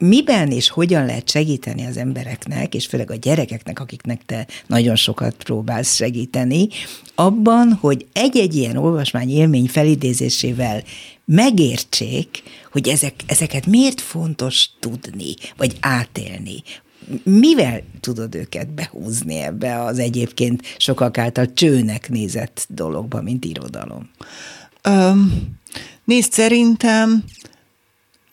[0.09, 5.35] miben és hogyan lehet segíteni az embereknek, és főleg a gyerekeknek, akiknek te nagyon sokat
[5.35, 6.69] próbálsz segíteni,
[7.15, 10.83] abban, hogy egy-egy ilyen olvasmány élmény felidézésével
[11.25, 16.63] megértsék, hogy ezek, ezeket miért fontos tudni, vagy átélni,
[17.23, 24.11] mivel tudod őket behúzni ebbe az egyébként sokak által csőnek nézett dologba, mint irodalom?
[24.89, 25.57] Um,
[26.05, 27.25] nézd, szerintem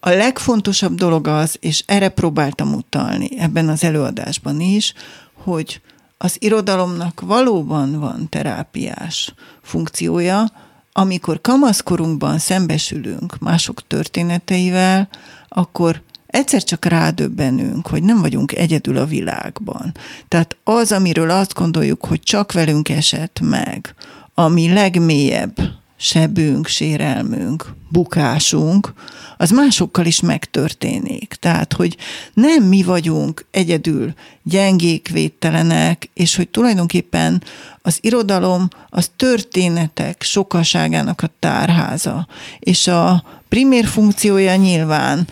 [0.04, 4.94] a legfontosabb dolog az, és erre próbáltam utalni ebben az előadásban is,
[5.34, 5.82] hogy
[6.18, 10.52] az irodalomnak valóban van terápiás funkciója,
[10.92, 15.10] amikor kamaszkorunkban szembesülünk mások történeteivel,
[15.48, 19.92] akkor egyszer csak rádöbbenünk, hogy nem vagyunk egyedül a világban.
[20.28, 23.96] Tehát az, amiről azt gondoljuk, hogy csak velünk esett meg,
[24.34, 25.56] ami legmélyebb
[26.02, 28.94] sebünk, sérelmünk, bukásunk,
[29.38, 31.34] az másokkal is megtörténik.
[31.40, 31.98] Tehát, hogy
[32.34, 37.44] nem mi vagyunk egyedül gyengék, védtelenek, és hogy tulajdonképpen
[37.82, 42.28] az irodalom az történetek sokaságának a tárháza.
[42.60, 45.28] És a primér funkciója nyilván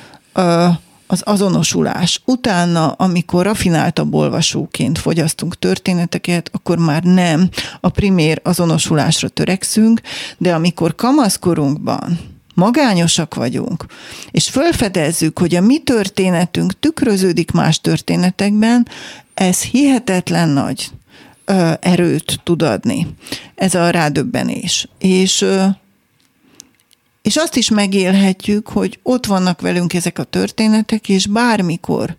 [1.11, 2.21] az azonosulás.
[2.25, 7.49] Utána, amikor rafináltabb olvasóként fogyasztunk történeteket, akkor már nem
[7.79, 10.01] a primér azonosulásra törekszünk,
[10.37, 12.19] de amikor kamaszkorunkban
[12.53, 13.85] magányosak vagyunk,
[14.31, 18.87] és fölfedezzük, hogy a mi történetünk tükröződik más történetekben,
[19.33, 20.91] ez hihetetlen nagy
[21.79, 23.07] erőt tud adni.
[23.55, 24.87] Ez a rádöbbenés.
[24.97, 25.45] És
[27.21, 32.15] és azt is megélhetjük, hogy ott vannak velünk ezek a történetek, és bármikor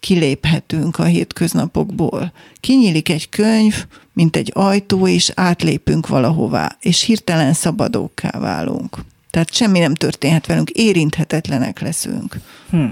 [0.00, 2.32] kiléphetünk a hétköznapokból.
[2.60, 8.96] Kinyílik egy könyv, mint egy ajtó, és átlépünk valahová, és hirtelen szabadókká válunk.
[9.30, 12.36] Tehát semmi nem történhet velünk, érinthetetlenek leszünk.
[12.70, 12.84] Hm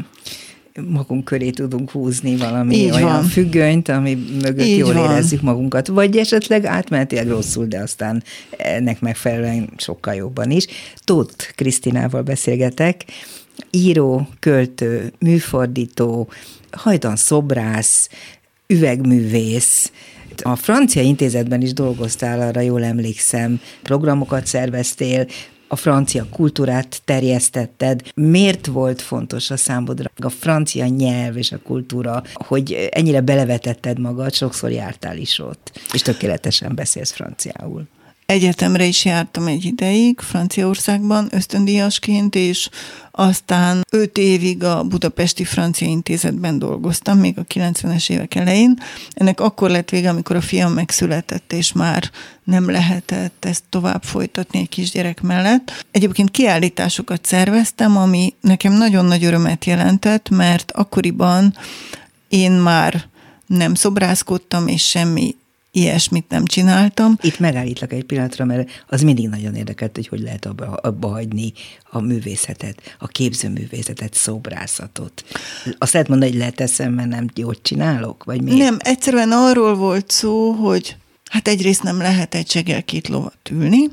[0.89, 3.25] magunk köré tudunk húzni valami Így olyan van.
[3.25, 5.11] függönyt, ami mögött Így jól van.
[5.11, 5.87] érezzük magunkat.
[5.87, 8.23] Vagy esetleg átmenetileg rosszul, de aztán
[8.57, 10.67] ennek megfelelően sokkal jobban is.
[11.05, 13.05] Tóth Krisztinával beszélgetek,
[13.71, 16.29] író, költő, műfordító,
[16.71, 18.09] hajdan szobrász,
[18.67, 19.93] üvegművész,
[20.43, 25.27] a francia intézetben is dolgoztál, arra jól emlékszem, programokat szerveztél,
[25.73, 28.03] a francia kultúrát terjesztetted.
[28.15, 34.35] Miért volt fontos a számodra a francia nyelv és a kultúra, hogy ennyire belevetetted magad,
[34.35, 37.89] sokszor jártál is ott, és tökéletesen beszélsz franciául?
[38.31, 42.69] Egyetemre is jártam egy ideig, Franciaországban ösztöndíjasként, és
[43.11, 48.79] aztán öt évig a Budapesti Francia Intézetben dolgoztam, még a 90-es évek elején.
[49.13, 52.11] Ennek akkor lett vége, amikor a fiam megszületett, és már
[52.45, 55.87] nem lehetett ezt tovább folytatni egy kisgyerek mellett.
[55.91, 61.57] Egyébként kiállításokat szerveztem, ami nekem nagyon nagy örömet jelentett, mert akkoriban
[62.29, 63.05] én már
[63.47, 65.35] nem szobrászkodtam, és semmi
[65.73, 67.17] ilyesmit nem csináltam.
[67.21, 71.53] Itt megállítlak egy pillanatra, mert az mindig nagyon érdekelt, hogy hogy lehet abba, abba hagyni
[71.91, 75.25] a művészetet, a képzőművészetet, szobrászatot.
[75.79, 78.57] Azt lehet mondani, hogy leteszem, mert nem jót csinálok, vagy mi?
[78.57, 80.97] Nem, egyszerűen arról volt szó, hogy
[81.31, 83.91] hát egyrészt nem lehet egy segel két lovat ülni,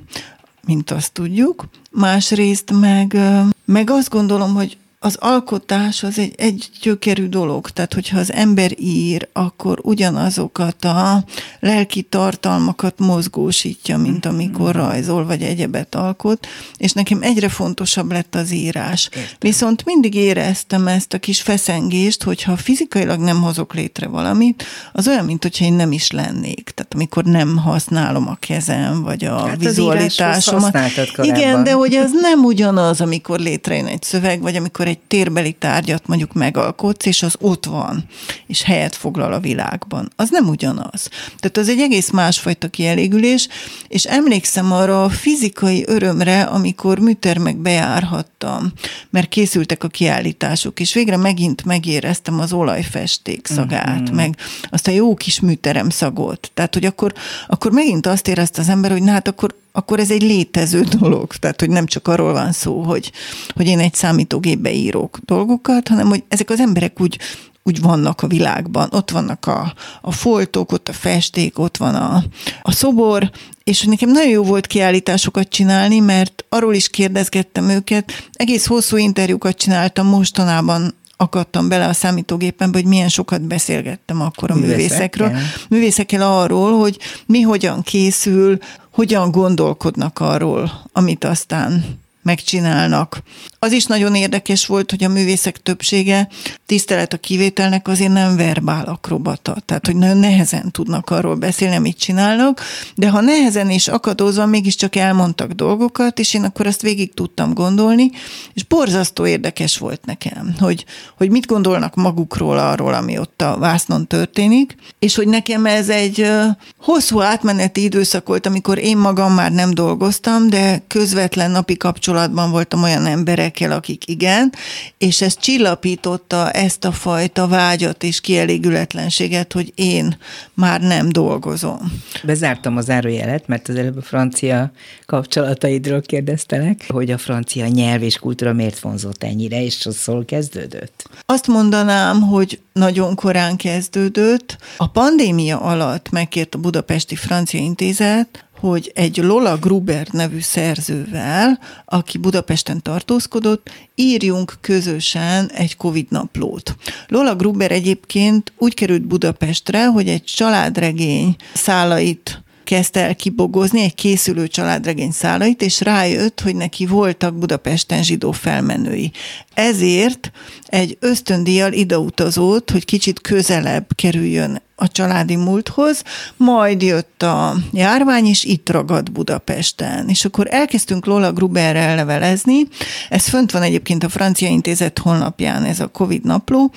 [0.66, 3.18] mint azt tudjuk, másrészt meg,
[3.66, 8.72] meg azt gondolom, hogy az alkotás az egy, egy gyökerű dolog, tehát hogyha az ember
[8.80, 11.24] ír, akkor ugyanazokat a
[11.60, 18.52] lelki tartalmakat mozgósítja, mint amikor rajzol, vagy egyebet alkot, és nekem egyre fontosabb lett az
[18.52, 19.10] írás.
[19.14, 19.36] Értem.
[19.40, 25.26] Viszont mindig éreztem ezt a kis feszengést, hogyha fizikailag nem hozok létre valamit, az olyan,
[25.26, 26.72] mint hogyha én nem is lennék.
[26.76, 30.78] Tehát amikor nem használom a kezem, vagy a hát vizualitásomat.
[31.22, 36.08] Igen, de hogy az nem ugyanaz, amikor létrejön egy szöveg, vagy amikor egy térbeli tárgyat
[36.08, 38.06] mondjuk megalkotsz, és az ott van,
[38.48, 40.12] és helyet foglal a világban.
[40.16, 41.10] Az nem ugyanaz.
[41.38, 43.48] Tehát az egy egész másfajta kielégülés,
[43.88, 48.72] és emlékszem arra a fizikai örömre, amikor műtermek bejárhattam,
[49.10, 54.16] mert készültek a kiállítások, és végre megint megéreztem az olajfesték szagát, mm-hmm.
[54.16, 54.38] meg
[54.70, 56.52] azt a jó kis műterem szagot.
[56.54, 57.14] Tehát, hogy akkor,
[57.48, 61.36] akkor megint azt érezte az ember, hogy na hát akkor akkor ez egy létező dolog.
[61.36, 63.12] Tehát, hogy nem csak arról van szó, hogy,
[63.56, 67.20] hogy én egy számítógépbe írok dolgokat, hanem hogy ezek az emberek úgy,
[67.64, 68.90] úgy vannak a világban.
[68.92, 72.24] Ott vannak a, a foltok, ott a festék, ott van a,
[72.62, 73.32] a szobor,
[73.64, 79.58] és nekem nagyon jó volt kiállításokat csinálni, mert arról is kérdezgettem őket, egész hosszú interjúkat
[79.58, 85.38] csináltam mostanában akadtam bele a számítógépembe, hogy milyen sokat beszélgettem akkor a művészekről.
[85.70, 88.58] Művészekkel arról, hogy mi hogyan készül,
[88.98, 93.22] hogyan gondolkodnak arról, amit aztán megcsinálnak.
[93.60, 96.28] Az is nagyon érdekes volt, hogy a művészek többsége
[96.66, 101.98] tisztelet a kivételnek azért nem verbál akrobata, tehát hogy nagyon nehezen tudnak arról beszélni, amit
[101.98, 102.62] csinálnak,
[102.96, 108.10] de ha nehezen és akadózva mégiscsak elmondtak dolgokat, és én akkor azt végig tudtam gondolni,
[108.54, 110.86] és borzasztó érdekes volt nekem, hogy,
[111.18, 116.32] hogy mit gondolnak magukról arról, ami ott a vásznon történik, és hogy nekem ez egy
[116.80, 122.17] hosszú átmeneti időszak volt, amikor én magam már nem dolgoztam, de közvetlen napi kapcsolatban
[122.52, 124.54] voltam olyan emberekkel, akik igen,
[124.98, 130.18] és ez csillapította ezt a fajta vágyat és kielégületlenséget, hogy én
[130.54, 132.02] már nem dolgozom.
[132.24, 134.72] Bezártam az árójelet, mert az előbb a francia
[135.06, 141.10] kapcsolataidról kérdeztelek, hogy a francia nyelv és kultúra miért vonzott ennyire, és az szól kezdődött?
[141.26, 144.58] Azt mondanám, hogy nagyon korán kezdődött.
[144.78, 152.18] A pandémia alatt megkért a Budapesti Francia Intézet, hogy egy Lola Gruber nevű szerzővel, aki
[152.18, 156.76] Budapesten tartózkodott, írjunk közösen egy Covid naplót.
[157.08, 164.48] Lola Gruber egyébként úgy került Budapestre, hogy egy családregény szálait kezdte el kibogozni egy készülő
[164.48, 169.12] családregény szálait, és rájött, hogy neki voltak Budapesten zsidó felmenői.
[169.54, 170.32] Ezért
[170.68, 176.04] egy ösztöndíjjal ideutazott, hogy kicsit közelebb kerüljön a családi múlthoz,
[176.36, 180.10] majd jött a járvány, és itt ragadt Budapesten.
[180.10, 182.68] És akkor elkezdtünk Lola Gruberrel levelezni,
[183.10, 186.72] ez fönt van egyébként a Francia Intézet honlapján, ez a Covid napló,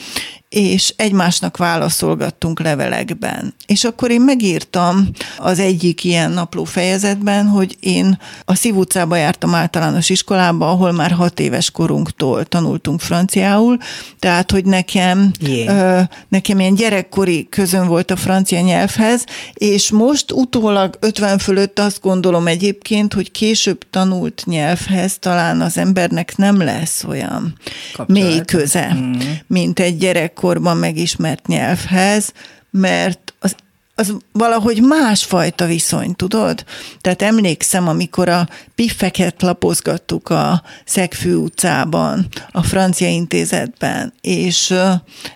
[0.51, 3.55] és egymásnak válaszolgattunk levelekben.
[3.67, 9.55] És akkor én megírtam az egyik ilyen napló fejezetben, hogy én a Szív utcába jártam
[9.55, 13.79] általános iskolába, ahol már hat éves korunktól tanultunk franciául,
[14.19, 15.31] tehát, hogy nekem,
[15.67, 19.25] ö, nekem ilyen gyerekkori közön volt a francia nyelvhez,
[19.55, 26.37] és most utólag 50 fölött azt gondolom egyébként, hogy később tanult nyelvhez talán az embernek
[26.37, 27.55] nem lesz olyan
[27.93, 28.23] Kapcsolat.
[28.23, 29.13] mély köze, mm.
[29.47, 32.33] mint egy gyerekkorban megismert nyelvhez,
[32.71, 33.55] mert az
[34.01, 36.65] az valahogy másfajta viszony, tudod?
[37.01, 44.75] Tehát emlékszem, amikor a piffeket lapozgattuk a Szegfű utcában, a francia intézetben, és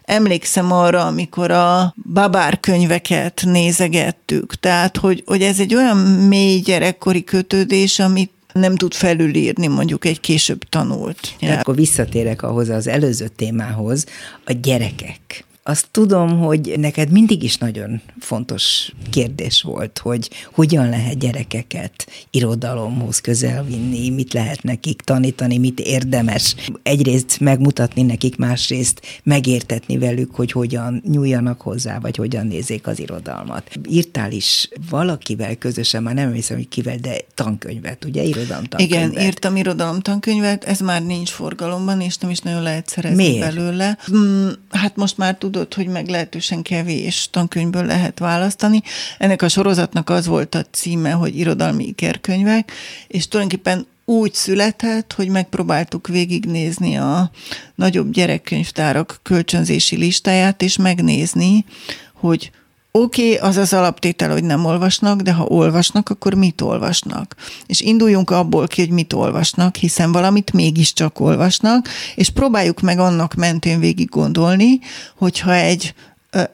[0.04, 5.96] emlékszem arra, amikor a babár könyveket nézegettük, tehát, hogy, hogy ez egy olyan
[6.28, 11.34] mély gyerekkori kötődés, amit nem tud felülírni mondjuk egy később tanult.
[11.40, 11.58] Ja.
[11.58, 14.06] Akkor visszatérek ahhoz az előző témához,
[14.44, 21.18] a gyerekek azt tudom, hogy neked mindig is nagyon fontos kérdés volt, hogy hogyan lehet
[21.18, 29.98] gyerekeket irodalomhoz közel vinni, mit lehet nekik tanítani, mit érdemes egyrészt megmutatni nekik, másrészt megértetni
[29.98, 33.70] velük, hogy hogyan nyúljanak hozzá, vagy hogyan nézzék az irodalmat.
[33.88, 38.22] Írtál is valakivel közösen, már nem hiszem, hogy kivel, de tankönyvet, ugye?
[38.22, 39.10] Irodalomtankönyvet.
[39.12, 43.54] Igen, írtam irodalomtankönyvet, ez már nincs forgalomban, és nem is nagyon lehet szerezni Miért?
[43.54, 43.98] belőle.
[44.04, 48.82] Hmm, hát most már tud tudod, hogy meglehetősen kevés tankönyvből lehet választani.
[49.18, 52.72] Ennek a sorozatnak az volt a címe, hogy irodalmi ikerkönyvek,
[53.06, 57.30] és tulajdonképpen úgy született, hogy megpróbáltuk végignézni a
[57.74, 61.64] nagyobb gyerekkönyvtárak kölcsönzési listáját, és megnézni,
[62.12, 62.50] hogy
[62.98, 67.36] Oké, okay, az az alaptétel, hogy nem olvasnak, de ha olvasnak, akkor mit olvasnak?
[67.66, 73.34] És induljunk abból ki, hogy mit olvasnak, hiszen valamit mégiscsak olvasnak, és próbáljuk meg annak
[73.34, 74.78] mentén végig gondolni,
[75.16, 75.94] hogyha egy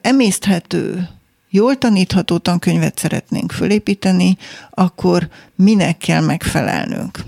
[0.01, 1.09] emészthető,
[1.51, 4.36] jól tanítható tankönyvet szeretnénk fölépíteni,
[4.70, 7.24] akkor minek kell megfelelnünk.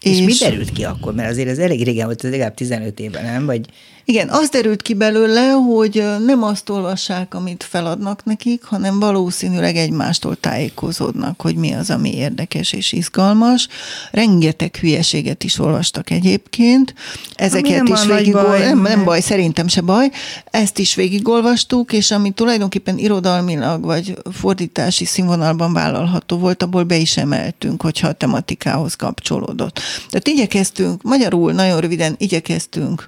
[0.00, 1.14] És, és mi derült ki akkor?
[1.14, 3.46] Mert azért ez elég régen volt, ez legalább 15 éve, nem?
[3.46, 3.68] Vagy
[4.04, 10.36] igen, az derült ki belőle, hogy nem azt olvassák, amit feladnak nekik, hanem valószínűleg egymástól
[10.36, 13.68] tájékozódnak, hogy mi az, ami érdekes és izgalmas.
[14.10, 16.94] Rengeteg hülyeséget is olvastak egyébként.
[17.34, 20.10] Ezeket nem is végig baj, nem, nem baj, szerintem se baj.
[20.50, 27.16] Ezt is végigolvastuk, és ami tulajdonképpen irodalmilag vagy fordítási színvonalban vállalható volt, abból be is
[27.16, 29.80] emeltünk, hogyha a tematikához kapcsolódott.
[30.10, 33.06] Tehát igyekeztünk, magyarul nagyon röviden igyekeztünk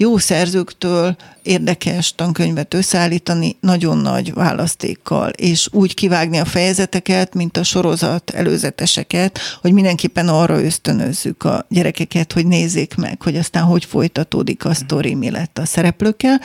[0.00, 7.62] jó szerzőktől érdekes tankönyvet összeállítani nagyon nagy választékkal, és úgy kivágni a fejezeteket, mint a
[7.62, 14.64] sorozat előzeteseket, hogy mindenképpen arra ösztönözzük a gyerekeket, hogy nézzék meg, hogy aztán hogy folytatódik
[14.64, 16.40] a sztori, mi lett a szereplőkkel.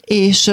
[0.00, 0.50] És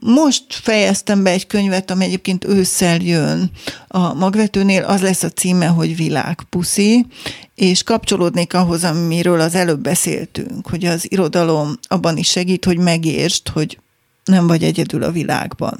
[0.00, 3.50] most fejeztem be egy könyvet, ami egyébként ősszel jön
[3.88, 7.06] a magvetőnél, az lesz a címe, hogy Világpuszi,
[7.54, 13.48] és kapcsolódnék ahhoz, amiről az előbb beszéltünk, hogy az irodalom abban is segít, hogy megértsd,
[13.48, 13.78] hogy
[14.24, 15.76] nem vagy egyedül a világban.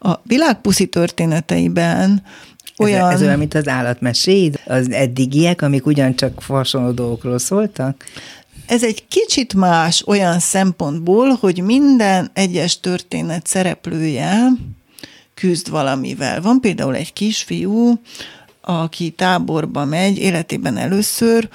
[0.00, 2.22] A világpuszi történeteiben
[2.78, 3.08] olyan...
[3.08, 8.04] Ez, ez olyan, mint az állatmeséd, az eddigiek, amik ugyancsak hasonló dolgokról szóltak?
[8.66, 14.48] Ez egy kicsit más olyan szempontból, hogy minden egyes történet szereplője
[15.34, 16.40] küzd valamivel.
[16.40, 18.00] Van például egy kisfiú,
[18.60, 21.48] aki táborba megy életében először,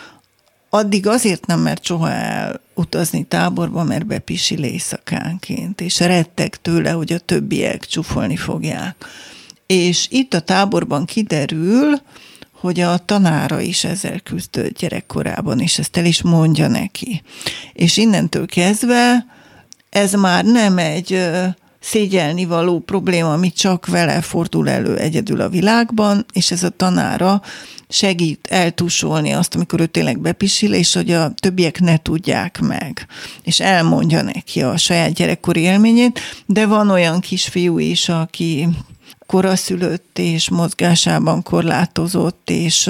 [0.74, 7.20] addig azért nem mert soha elutazni táborba, mert bepisil éjszakánként, és retteg tőle, hogy a
[7.20, 9.06] többiek csúfolni fogják.
[9.66, 12.02] És itt a táborban kiderül,
[12.52, 17.22] hogy a tanára is ezzel küzdött gyerekkorában, és ezt el is mondja neki.
[17.74, 19.26] És innentől kezdve
[19.90, 21.28] ez már nem egy
[21.82, 27.42] szégyelni való probléma, ami csak vele fordul elő egyedül a világban, és ez a tanára
[27.90, 33.08] segít eltusolni azt, amikor ő tényleg bepisil, és hogy a többiek ne tudják meg,
[33.44, 38.68] és elmondja neki a saját gyerekkori élményét, de van olyan kisfiú is, aki
[39.32, 42.90] koraszülött és mozgásában korlátozott, és,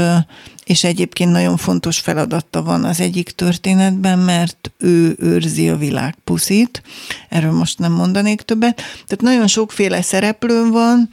[0.63, 6.81] és egyébként nagyon fontos feladata van az egyik történetben, mert ő őrzi a világ puszit,
[7.29, 8.75] erről most nem mondanék többet.
[8.75, 11.09] Tehát nagyon sokféle szereplő van,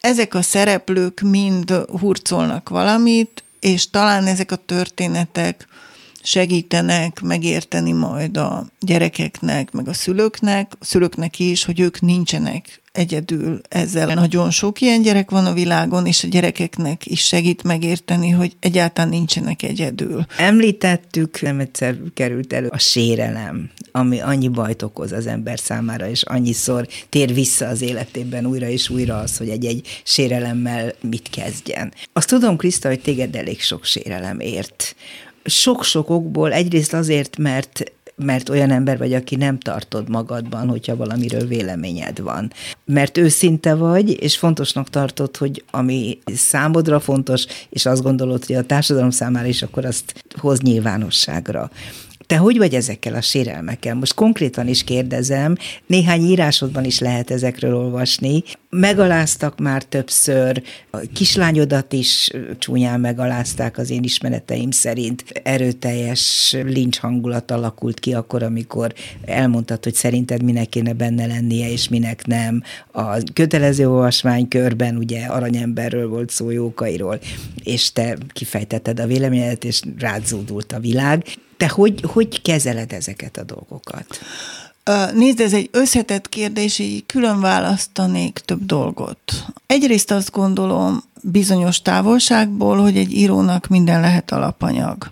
[0.00, 5.66] ezek a szereplők mind hurcolnak valamit, és talán ezek a történetek
[6.22, 13.60] segítenek megérteni majd a gyerekeknek, meg a szülőknek, a szülőknek is, hogy ők nincsenek egyedül
[13.68, 14.14] ezzel.
[14.14, 19.10] Nagyon sok ilyen gyerek van a világon, és a gyerekeknek is segít megérteni, hogy egyáltalán
[19.10, 20.26] nincsenek egyedül.
[20.36, 26.22] Említettük, nem egyszer került elő a sérelem, ami annyi bajt okoz az ember számára, és
[26.22, 31.92] annyiszor tér vissza az életében újra és újra az, hogy egy-egy sérelemmel mit kezdjen.
[32.12, 34.94] Azt tudom, Kriszta, hogy téged elég sok sérelem ért
[35.44, 37.92] sok-sok okból, egyrészt azért, mert
[38.22, 42.52] mert olyan ember vagy, aki nem tartod magadban, hogyha valamiről véleményed van.
[42.84, 48.66] Mert őszinte vagy, és fontosnak tartod, hogy ami számodra fontos, és azt gondolod, hogy a
[48.66, 51.70] társadalom számára is, akkor azt hoz nyilvánosságra.
[52.30, 53.94] Te hogy vagy ezekkel a sérelmekkel?
[53.94, 55.56] Most konkrétan is kérdezem,
[55.86, 58.42] néhány írásodban is lehet ezekről olvasni.
[58.68, 65.24] Megaláztak már többször, a kislányodat is csúnyán megalázták az én ismereteim szerint.
[65.42, 71.88] Erőteljes lincs hangulat alakult ki akkor, amikor elmondtad, hogy szerinted minek kéne benne lennie, és
[71.88, 72.62] minek nem.
[72.92, 77.20] A kötelező olvasmány körben ugye aranyemberről volt szó, jókairól,
[77.62, 81.24] és te kifejtetted a véleményedet, és rád zúdult a világ.
[81.60, 84.20] Te hogy, hogy kezeled ezeket a dolgokat?
[85.12, 89.18] Nézd, ez egy összetett kérdés, így külön választanék több dolgot.
[89.66, 95.10] Egyrészt azt gondolom, bizonyos távolságból, hogy egy írónak minden lehet alapanyag.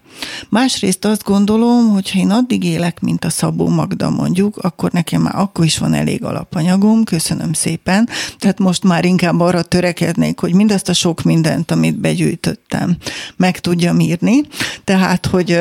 [0.49, 5.23] Másrészt azt gondolom, hogy ha én addig élek, mint a Szabó Magda mondjuk, akkor nekem
[5.23, 8.09] már akkor is van elég alapanyagom, köszönöm szépen.
[8.39, 12.97] Tehát most már inkább arra törekednék, hogy mindazt a sok mindent, amit begyűjtöttem,
[13.37, 14.41] meg tudjam írni.
[14.85, 15.59] Tehát, hogy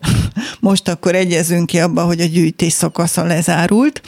[0.60, 4.02] most akkor egyezünk ki abba, hogy a gyűjtés szakasza lezárult.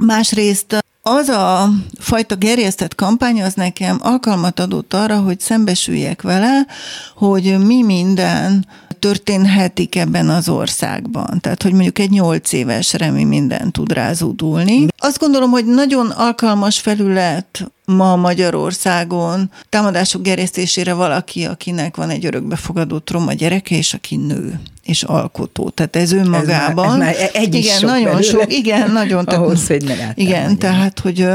[0.00, 6.66] Másrészt az a fajta gerjesztett kampány az nekem alkalmat adott arra, hogy szembesüljek vele,
[7.14, 8.66] hogy mi minden
[8.98, 11.40] történhetik ebben az országban.
[11.40, 14.86] Tehát, hogy mondjuk egy nyolc évesre mi minden tud rázúdulni.
[14.98, 22.98] Azt gondolom, hogy nagyon alkalmas felület ma Magyarországon támadások gerjesztésére valaki, akinek van egy örökbefogadó
[22.98, 25.68] troma gyereke, és aki nő és alkotó.
[25.68, 26.92] Tehát ez önmagában.
[26.92, 29.24] Ez már, ez már egy igen, sok nagyon belőle, sok, igen, nagyon.
[29.24, 31.26] Ahhoz, hogy ne Igen, tehát, hogy,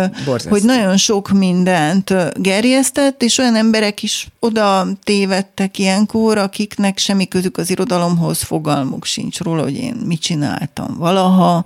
[0.50, 7.58] hogy nagyon sok mindent gerjesztett, és olyan emberek is oda tévedtek ilyenkor, akiknek semmi közük
[7.58, 11.66] az irodalomhoz, fogalmuk sincs róla, hogy én mit csináltam valaha.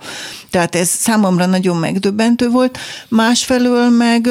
[0.49, 2.77] Tehát ez számomra nagyon megdöbbentő volt.
[3.07, 4.27] Másfelől meg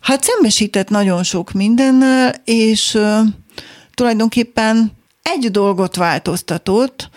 [0.00, 2.98] hát szembesített nagyon sok mindennel, és
[3.94, 4.96] tulajdonképpen
[5.28, 7.10] egy dolgot változtatott.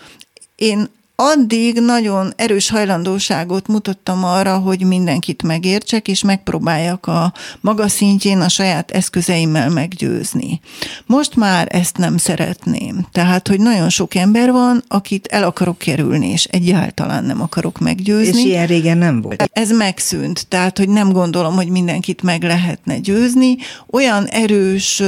[0.56, 8.40] Én addig nagyon erős hajlandóságot mutattam arra, hogy mindenkit megértsek, és megpróbáljak a maga szintjén
[8.40, 10.60] a saját eszközeimmel meggyőzni.
[11.06, 13.06] Most már ezt nem szeretném.
[13.12, 18.40] Tehát, hogy nagyon sok ember van, akit el akarok kerülni, és egyáltalán nem akarok meggyőzni.
[18.40, 19.50] És ilyen régen nem volt.
[19.52, 23.56] Ez megszűnt, tehát, hogy nem gondolom, hogy mindenkit meg lehetne győzni.
[23.90, 25.02] Olyan erős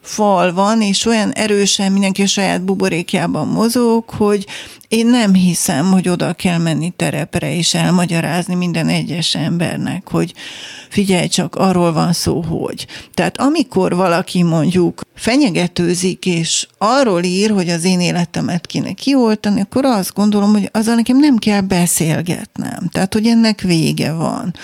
[0.00, 4.46] fal van, és olyan erősen mindenki a saját buborékjában mozog, hogy
[4.88, 10.32] én nem hiszem, hogy oda kell menni terepre és elmagyarázni minden egyes embernek, hogy
[10.88, 12.86] figyelj csak, arról van szó, hogy.
[13.14, 19.84] Tehát amikor valaki mondjuk fenyegetőzik, és arról ír, hogy az én életemet kéne kioltani, akkor
[19.84, 22.88] azt gondolom, hogy azzal nekem nem kell beszélgetnem.
[22.92, 24.54] Tehát, hogy ennek vége van.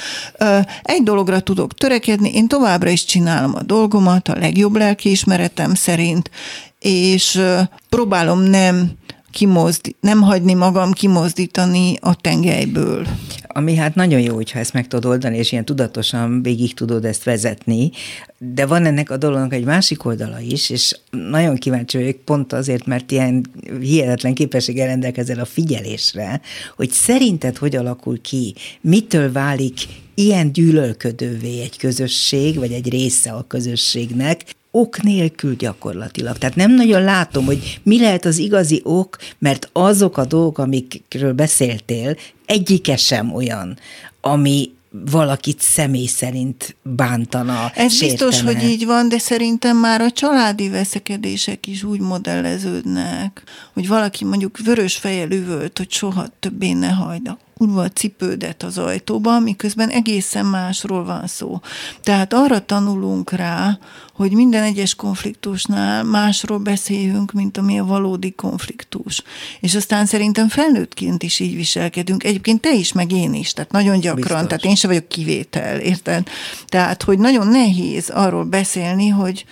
[0.82, 6.30] Egy dologra tudok törekedni, én továbbra is csinálom a dolgomat a legjobb lelkiismeretem szerint,
[6.78, 7.40] és
[7.88, 8.90] próbálom nem
[9.32, 13.06] kimozdi, nem hagyni magam kimozdítani a tengelyből.
[13.46, 17.24] Ami hát nagyon jó, hogyha ezt meg tudod oldani, és ilyen tudatosan végig tudod ezt
[17.24, 17.90] vezetni,
[18.38, 22.86] de van ennek a dolognak egy másik oldala is, és nagyon kíváncsi vagyok pont azért,
[22.86, 23.46] mert ilyen
[23.80, 26.40] hihetetlen képességgel rendelkezel a figyelésre,
[26.76, 29.74] hogy szerinted hogy alakul ki, mitől válik
[30.14, 34.44] ilyen gyűlölködővé egy közösség, vagy egy része a közösségnek,
[34.74, 36.38] ok nélkül gyakorlatilag.
[36.38, 41.32] Tehát nem nagyon látom, hogy mi lehet az igazi ok, mert azok a dolgok, amikről
[41.32, 42.16] beszéltél,
[42.46, 43.78] egyike sem olyan,
[44.20, 44.70] ami
[45.10, 47.70] valakit személy szerint bántana.
[47.74, 48.30] Ez sértene.
[48.30, 53.42] biztos, hogy így van, de szerintem már a családi veszekedések is úgy modelleződnek,
[53.72, 59.42] hogy valaki mondjuk vörös fejjel üvölt, hogy soha többé ne hajdak kurva cipődet az ajtóban,
[59.42, 61.60] miközben egészen másról van szó.
[62.02, 63.78] Tehát arra tanulunk rá,
[64.14, 69.22] hogy minden egyes konfliktusnál másról beszéljünk, mint ami a valódi konfliktus.
[69.60, 72.24] És aztán szerintem felnőttként is így viselkedünk.
[72.24, 74.46] Egyébként te is, meg én is, tehát nagyon gyakran, Biztos.
[74.46, 76.28] tehát én se vagyok kivétel, érted?
[76.66, 79.44] Tehát, hogy nagyon nehéz arról beszélni, hogy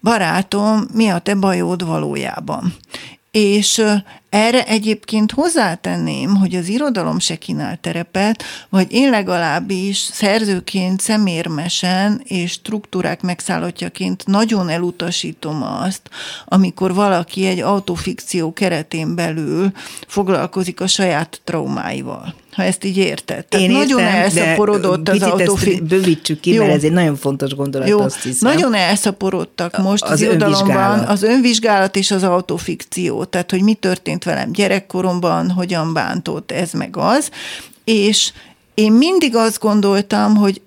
[0.00, 2.74] barátom, mi a te bajod valójában.
[3.30, 3.82] És
[4.32, 12.50] erre egyébként hozzátenném, hogy az irodalom se kínál terepet, vagy én legalábbis szerzőként szemérmesen és
[12.50, 16.02] struktúrák megszállottjaként nagyon elutasítom azt,
[16.44, 19.72] amikor valaki egy autofikció keretén belül
[20.06, 23.44] foglalkozik a saját traumáival ha ezt így érted.
[23.46, 25.86] Tehát Én nagyon értem, elszaporodott az autofilm.
[25.86, 26.62] bővítsük ki, Jó.
[26.62, 28.00] mert ez egy nagyon fontos gondolat, Jó.
[28.00, 28.52] azt hiszem.
[28.52, 34.21] Nagyon elszaporodtak most az, az irodalomban az önvizsgálat és az autofikció, tehát hogy mi történt
[34.24, 37.30] velem gyerekkoromban, hogyan bántott ez meg az,
[37.84, 38.32] és
[38.74, 40.60] én mindig azt gondoltam, hogy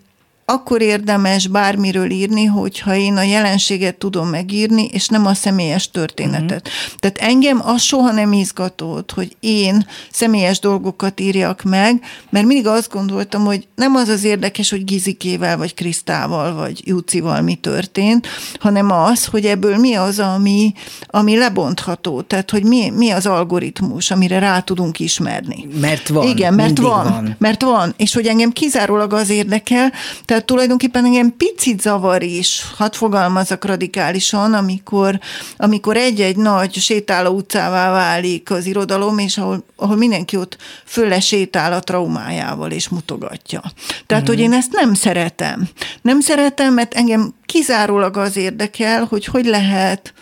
[0.45, 6.67] akkor érdemes bármiről írni, hogyha én a jelenséget tudom megírni, és nem a személyes történetet.
[6.67, 6.99] Uh-huh.
[6.99, 12.91] Tehát engem az soha nem izgatott, hogy én személyes dolgokat írjak meg, mert mindig azt
[12.91, 18.27] gondoltam, hogy nem az az érdekes, hogy Gizikével, vagy Krisztával, vagy Júcival mi történt,
[18.59, 20.73] hanem az, hogy ebből mi az, ami,
[21.07, 25.67] ami lebontható, tehát hogy mi, mi az algoritmus, amire rá tudunk ismerni.
[25.79, 26.27] Mert van.
[26.27, 27.35] Igen, mert van, van.
[27.39, 29.91] Mert van, és hogy engem kizárólag az érdekel,
[30.25, 35.19] tehát tehát tulajdonképpen engem picit zavar is, hadd fogalmazok radikálisan, amikor,
[35.57, 41.73] amikor egy-egy nagy sétáló utcává válik az irodalom, és ahol, ahol mindenki ott fölle sétál
[41.73, 43.61] a traumájával, és mutogatja.
[44.05, 44.27] Tehát, uh-huh.
[44.27, 45.67] hogy én ezt nem szeretem.
[46.01, 50.13] Nem szeretem, mert engem kizárólag az érdekel, hogy hogy lehet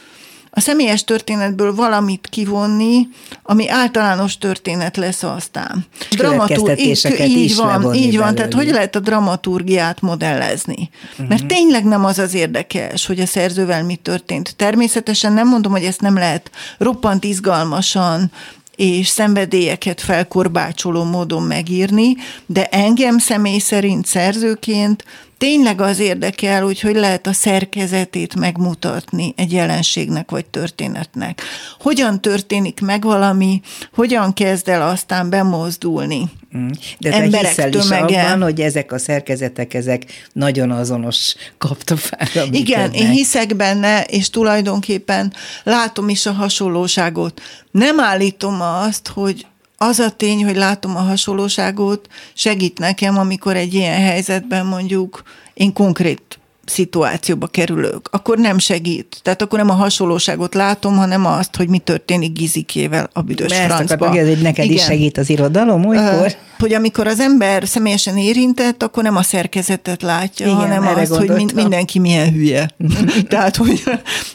[0.56, 3.08] a személyes történetből valamit kivonni,
[3.44, 5.86] ami általános történet lesz aztán.
[6.10, 8.36] Dramatur- így, így van, így van.
[8.36, 10.90] Tehát hogy lehet a dramaturgiát modellezni?
[11.12, 11.28] Uh-huh.
[11.28, 14.56] Mert tényleg nem az az érdekes, hogy a szerzővel mi történt.
[14.56, 18.32] Természetesen nem mondom, hogy ezt nem lehet roppant izgalmasan
[18.76, 25.04] és szenvedélyeket felkorbácsoló módon megírni, de engem személy szerint szerzőként
[25.38, 31.42] tényleg az érdekel, hogy hogy lehet a szerkezetét megmutatni egy jelenségnek vagy történetnek.
[31.80, 33.62] Hogyan történik meg valami,
[33.94, 36.22] hogyan kezd el aztán bemozdulni.
[36.58, 36.68] Mm.
[37.00, 38.20] De te emberek hiszel tömege.
[38.20, 40.04] is abban, hogy ezek a szerkezetek, ezek
[40.34, 43.00] nagyon azonos kaptafára Igen, működnek.
[43.00, 47.42] én hiszek benne, és tulajdonképpen látom is a hasonlóságot.
[47.72, 49.46] Nem állítom azt, hogy
[49.88, 55.24] az a tény, hogy látom a hasonlóságot, segít nekem, amikor egy ilyen helyzetben mondjuk
[55.54, 59.20] én konkrét szituációba kerülök, akkor nem segít.
[59.22, 63.74] Tehát akkor nem a hasonlóságot látom, hanem azt, hogy mi történik Gizikével a büdös Mert
[63.74, 64.18] francba.
[64.18, 64.78] Ezt hogy neked Igen.
[64.78, 66.26] is segít az irodalom olykor?
[66.26, 70.96] Uh, hogy amikor az ember személyesen érintett, akkor nem a szerkezetet látja, Igen, hanem azt,
[70.96, 71.28] gondoltam.
[71.28, 72.70] hogy mind, mindenki milyen hülye.
[73.30, 73.84] Tehát, hogy,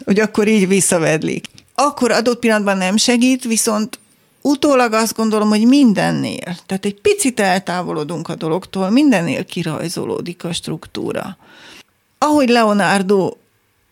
[0.04, 1.46] hogy akkor így visszavedlik.
[1.74, 3.98] Akkor adott pillanatban nem segít, viszont
[4.48, 11.36] utólag azt gondolom, hogy mindennél, tehát egy picit eltávolodunk a dologtól, mindennél kirajzolódik a struktúra.
[12.18, 13.32] Ahogy Leonardo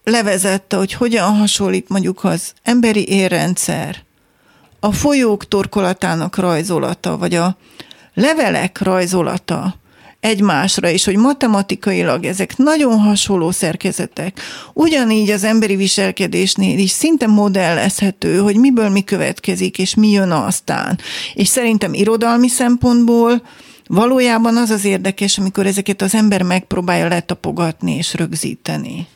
[0.04, 4.04] levezette, hogy hogyan hasonlít mondjuk az emberi érrendszer,
[4.80, 7.56] a folyók torkolatának rajzolata, vagy a
[8.14, 9.74] levelek rajzolata,
[10.26, 14.40] egymásra, és hogy matematikailag ezek nagyon hasonló szerkezetek.
[14.72, 20.98] Ugyanígy az emberi viselkedésnél is szinte modellezhető, hogy miből mi következik, és mi jön aztán.
[21.34, 23.42] És szerintem irodalmi szempontból
[23.86, 29.06] valójában az az érdekes, amikor ezeket az ember megpróbálja letapogatni és rögzíteni.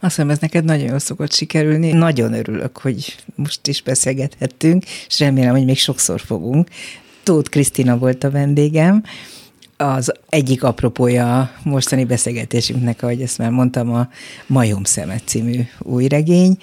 [0.00, 1.92] Azt hiszem, ez neked nagyon jól szokott sikerülni.
[1.92, 6.68] Nagyon örülök, hogy most is beszélgethettünk, és remélem, hogy még sokszor fogunk.
[7.22, 9.02] Tóth Krisztina volt a vendégem,
[9.78, 14.08] az egyik apropója a mostani beszélgetésünknek, ahogy ezt már mondtam, a
[14.46, 16.58] Majom Szemet című új regény,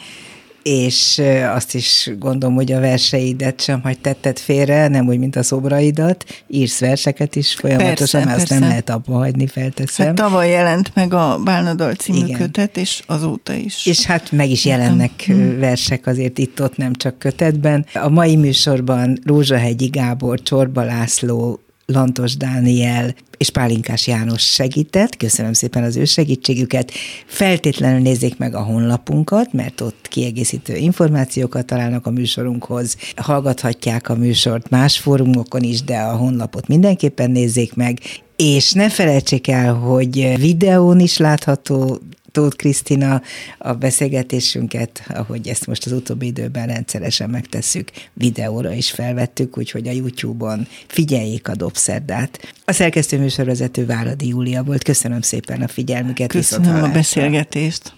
[0.64, 1.22] és
[1.54, 6.26] azt is gondolom, hogy a verseidet sem hagy tetted félre, nem úgy, mint a szobraidat,
[6.48, 10.06] írsz verseket is folyamatosan, persze, mert azt nem lehet abba hagyni, felteszem.
[10.06, 12.40] Hát tavaly jelent meg a Bálnadal című Igen.
[12.40, 13.86] kötet, és azóta is.
[13.86, 15.60] És hát meg is jelennek hmm.
[15.60, 17.86] versek azért itt-ott, nem csak kötetben.
[17.94, 25.84] A mai műsorban Rózsahegyi Gábor, Csorba László, Lantos Dániel és Pálinkás János segített, köszönöm szépen
[25.84, 26.92] az ő segítségüket.
[27.26, 32.98] Feltétlenül nézzék meg a honlapunkat, mert ott kiegészítő információkat találnak a műsorunkhoz.
[33.16, 38.00] Hallgathatják a műsort más fórumokon is, de a honlapot mindenképpen nézzék meg,
[38.36, 42.00] és ne felejtsék el, hogy videón is látható
[42.36, 43.22] Tóth Krisztina
[43.58, 49.92] a beszélgetésünket, ahogy ezt most az utóbbi időben rendszeresen megtesszük, videóra is felvettük, úgyhogy a
[49.92, 52.54] YouTube-on figyeljék a Dobszerdát.
[52.66, 54.84] A szerkesztő műsorvezető Váradi Júlia volt.
[54.84, 56.32] Köszönöm szépen a figyelmüket.
[56.32, 57.94] Köszönöm a beszélgetést.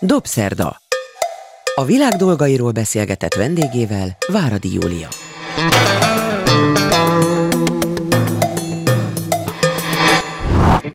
[0.00, 0.80] Dobszerda.
[1.74, 5.08] A világ dolgairól beszélgetett vendégével Váradi Júlia.